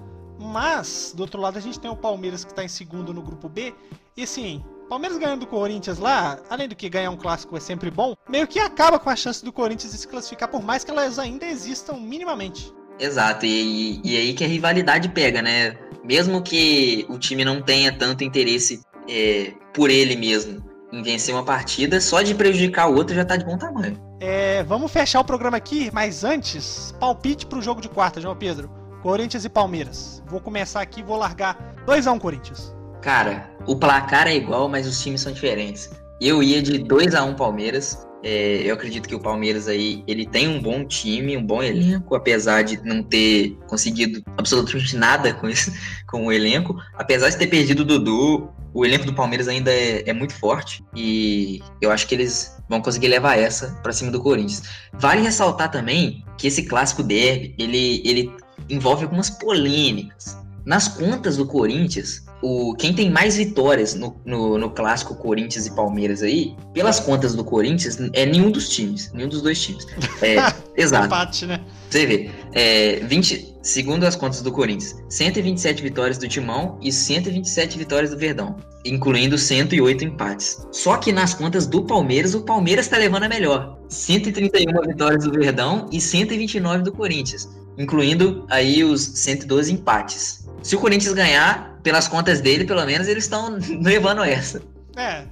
Mas, 0.44 1.12
do 1.16 1.22
outro 1.22 1.40
lado, 1.40 1.58
a 1.58 1.60
gente 1.60 1.80
tem 1.80 1.90
o 1.90 1.96
Palmeiras 1.96 2.44
que 2.44 2.50
está 2.50 2.62
em 2.62 2.68
segundo 2.68 3.14
no 3.14 3.22
grupo 3.22 3.48
B. 3.48 3.74
E 4.16 4.22
assim, 4.22 4.62
Palmeiras 4.88 5.18
ganhando 5.18 5.40
do 5.40 5.46
Corinthians 5.46 5.98
lá, 5.98 6.38
além 6.48 6.68
do 6.68 6.76
que 6.76 6.88
ganhar 6.88 7.10
um 7.10 7.16
clássico 7.16 7.56
é 7.56 7.60
sempre 7.60 7.90
bom, 7.90 8.14
meio 8.28 8.46
que 8.46 8.58
acaba 8.58 8.98
com 8.98 9.10
a 9.10 9.16
chance 9.16 9.44
do 9.44 9.52
Corinthians 9.52 9.92
de 9.92 9.98
se 9.98 10.06
classificar, 10.06 10.48
por 10.48 10.62
mais 10.62 10.84
que 10.84 10.90
elas 10.90 11.18
ainda 11.18 11.46
existam 11.46 11.94
minimamente. 11.94 12.72
Exato, 13.00 13.44
e, 13.44 14.00
e 14.04 14.16
aí 14.16 14.34
que 14.34 14.44
a 14.44 14.46
rivalidade 14.46 15.08
pega, 15.08 15.42
né? 15.42 15.76
Mesmo 16.04 16.42
que 16.42 17.06
o 17.08 17.18
time 17.18 17.44
não 17.44 17.60
tenha 17.60 17.90
tanto 17.96 18.22
interesse 18.22 18.82
é, 19.08 19.52
por 19.72 19.90
ele 19.90 20.14
mesmo 20.16 20.62
em 20.92 21.02
vencer 21.02 21.34
uma 21.34 21.44
partida, 21.44 22.00
só 22.00 22.22
de 22.22 22.34
prejudicar 22.34 22.88
o 22.88 22.94
outro 22.94 23.16
já 23.16 23.24
tá 23.24 23.36
de 23.36 23.44
bom 23.44 23.58
tamanho. 23.58 23.98
É, 24.20 24.62
vamos 24.62 24.92
fechar 24.92 25.20
o 25.20 25.24
programa 25.24 25.56
aqui, 25.56 25.90
mas 25.92 26.22
antes, 26.22 26.94
palpite 27.00 27.46
pro 27.46 27.60
jogo 27.60 27.80
de 27.80 27.88
quarta, 27.88 28.20
João 28.20 28.36
Pedro. 28.36 28.70
Corinthians 29.04 29.44
e 29.44 29.50
Palmeiras. 29.50 30.22
Vou 30.26 30.40
começar 30.40 30.80
aqui 30.80 31.02
vou 31.02 31.18
largar 31.18 31.74
2x1 31.86 32.18
Corinthians. 32.18 32.74
Cara, 33.02 33.50
o 33.66 33.76
placar 33.76 34.26
é 34.26 34.34
igual, 34.34 34.66
mas 34.66 34.86
os 34.86 34.98
times 35.02 35.20
são 35.20 35.30
diferentes. 35.30 35.90
Eu 36.22 36.42
ia 36.42 36.62
de 36.62 36.78
2 36.78 37.14
a 37.14 37.22
1 37.22 37.34
Palmeiras. 37.34 38.08
É, 38.22 38.62
eu 38.64 38.72
acredito 38.72 39.06
que 39.06 39.14
o 39.14 39.20
Palmeiras 39.20 39.68
aí 39.68 40.02
ele 40.06 40.24
tem 40.24 40.48
um 40.48 40.58
bom 40.58 40.86
time, 40.86 41.36
um 41.36 41.44
bom 41.44 41.62
elenco, 41.62 42.14
apesar 42.14 42.62
de 42.62 42.82
não 42.82 43.02
ter 43.02 43.58
conseguido 43.66 44.22
absolutamente 44.38 44.96
nada 44.96 45.34
com, 45.34 45.50
esse, 45.50 45.70
com 46.08 46.24
o 46.24 46.32
elenco. 46.32 46.74
Apesar 46.94 47.28
de 47.28 47.36
ter 47.36 47.48
perdido 47.48 47.80
o 47.80 47.84
Dudu, 47.84 48.48
o 48.72 48.86
elenco 48.86 49.04
do 49.04 49.14
Palmeiras 49.14 49.48
ainda 49.48 49.70
é, 49.70 50.08
é 50.08 50.14
muito 50.14 50.32
forte 50.34 50.82
e 50.96 51.60
eu 51.78 51.92
acho 51.92 52.08
que 52.08 52.14
eles 52.14 52.56
vão 52.70 52.80
conseguir 52.80 53.08
levar 53.08 53.38
essa 53.38 53.78
para 53.82 53.92
cima 53.92 54.10
do 54.10 54.22
Corinthians. 54.22 54.62
Vale 54.94 55.20
ressaltar 55.20 55.70
também 55.70 56.24
que 56.38 56.46
esse 56.46 56.62
clássico 56.62 57.02
derby 57.02 57.54
ele, 57.58 58.02
ele 58.02 58.32
envolve 58.68 59.04
algumas 59.04 59.30
polêmicas. 59.30 60.36
Nas 60.64 60.88
contas 60.88 61.36
do 61.36 61.44
Corinthians, 61.44 62.24
o, 62.42 62.74
quem 62.74 62.94
tem 62.94 63.10
mais 63.10 63.36
vitórias 63.36 63.94
no, 63.94 64.20
no, 64.24 64.56
no, 64.58 64.70
clássico 64.70 65.14
Corinthians 65.14 65.66
e 65.66 65.70
Palmeiras 65.74 66.22
aí, 66.22 66.56
pelas 66.72 66.98
contas 67.00 67.34
do 67.34 67.44
Corinthians, 67.44 67.98
é 68.14 68.24
nenhum 68.24 68.50
dos 68.50 68.70
times. 68.70 69.12
Nenhum 69.12 69.28
dos 69.28 69.42
dois 69.42 69.60
times. 69.62 69.86
É, 70.22 70.36
exato. 70.76 71.06
Empate, 71.06 71.46
né? 71.46 71.60
Você 71.90 72.06
vê. 72.06 72.30
É, 72.52 73.00
20, 73.00 73.56
segundo 73.62 74.04
as 74.04 74.16
contas 74.16 74.40
do 74.40 74.50
Corinthians, 74.50 74.96
127 75.10 75.82
vitórias 75.82 76.16
do 76.16 76.26
Timão 76.26 76.78
e 76.82 76.90
127 76.90 77.76
vitórias 77.78 78.10
do 78.10 78.16
Verdão, 78.16 78.56
incluindo 78.86 79.36
108 79.36 80.04
empates. 80.04 80.66
Só 80.72 80.96
que 80.96 81.12
nas 81.12 81.34
contas 81.34 81.66
do 81.66 81.82
Palmeiras, 81.84 82.34
o 82.34 82.42
Palmeiras 82.42 82.86
está 82.86 82.96
levando 82.96 83.24
a 83.24 83.28
melhor. 83.28 83.78
131 83.90 84.80
vitórias 84.88 85.24
do 85.24 85.32
Verdão 85.32 85.88
e 85.92 86.00
129 86.00 86.84
do 86.84 86.92
Corinthians 86.92 87.48
incluindo 87.78 88.46
aí 88.50 88.84
os 88.84 89.00
112 89.00 89.72
empates. 89.72 90.48
Se 90.62 90.76
o 90.76 90.80
Corinthians 90.80 91.14
ganhar, 91.14 91.78
pelas 91.82 92.08
contas 92.08 92.40
dele, 92.40 92.64
pelo 92.64 92.84
menos, 92.84 93.08
eles 93.08 93.24
estão 93.24 93.58
levando 93.82 94.22
essa. 94.22 94.62
É, 94.96 95.24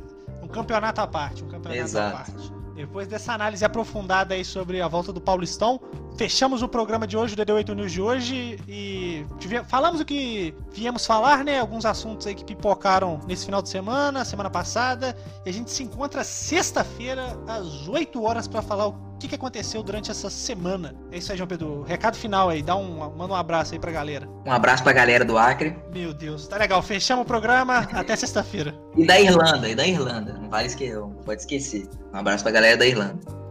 um 0.42 0.48
campeonato 0.48 1.00
à 1.00 1.06
parte, 1.06 1.42
um 1.42 1.48
campeonato 1.48 1.80
Exato. 1.80 2.16
à 2.16 2.18
parte. 2.18 2.52
Depois 2.74 3.06
dessa 3.06 3.32
análise 3.32 3.64
aprofundada 3.64 4.34
aí 4.34 4.44
sobre 4.44 4.80
a 4.80 4.88
volta 4.88 5.12
do 5.12 5.20
Paulistão, 5.20 5.80
fechamos 6.16 6.62
o 6.62 6.68
programa 6.68 7.06
de 7.06 7.16
hoje, 7.16 7.34
o 7.34 7.36
DD8 7.36 7.74
News 7.74 7.92
de 7.92 8.00
hoje, 8.00 8.58
e 8.68 9.26
falamos 9.68 10.00
o 10.00 10.04
que 10.04 10.54
viemos 10.72 11.06
falar, 11.06 11.44
né? 11.44 11.58
Alguns 11.58 11.84
assuntos 11.84 12.26
aí 12.26 12.34
que 12.34 12.44
pipocaram 12.44 13.20
nesse 13.26 13.46
final 13.46 13.62
de 13.62 13.68
semana, 13.68 14.24
semana 14.24 14.50
passada, 14.50 15.16
e 15.44 15.50
a 15.50 15.52
gente 15.52 15.70
se 15.70 15.82
encontra 15.82 16.24
sexta-feira, 16.24 17.36
às 17.46 17.88
8 17.88 18.22
horas, 18.22 18.46
para 18.46 18.62
falar 18.62 18.88
o 18.88 19.12
que, 19.18 19.28
que 19.28 19.34
aconteceu 19.34 19.82
durante 19.82 20.10
essa 20.10 20.28
semana. 20.28 20.94
É 21.10 21.18
isso 21.18 21.30
aí, 21.30 21.38
João 21.38 21.48
Pedro. 21.48 21.82
Recado 21.82 22.16
final 22.16 22.48
aí, 22.48 22.62
dá 22.62 22.74
um, 22.74 23.10
manda 23.16 23.32
um 23.32 23.36
abraço 23.36 23.72
aí 23.72 23.78
pra 23.78 23.92
galera. 23.92 24.28
Um 24.44 24.52
abraço 24.52 24.82
pra 24.82 24.92
galera 24.92 25.24
do 25.24 25.38
Acre. 25.38 25.76
Meu 25.92 26.12
Deus, 26.12 26.48
tá 26.48 26.56
legal. 26.56 26.82
Fechamos 26.82 27.22
o 27.22 27.26
programa, 27.26 27.78
até 27.92 28.16
sexta-feira. 28.16 28.74
E 28.96 29.06
da 29.06 29.20
Irlanda, 29.20 29.68
e 29.68 29.74
da 29.74 29.86
Irlanda. 29.86 30.34
Não 30.34 30.50
vale 30.50 30.66
esquecer, 30.66 30.98
não 30.98 31.10
pode 31.10 31.40
esquecer. 31.40 31.88
Um 32.12 32.18
abraço 32.18 32.42
pra 32.42 32.52
galera 32.52 32.76
da 32.76 32.86
Irlanda. 32.86 33.41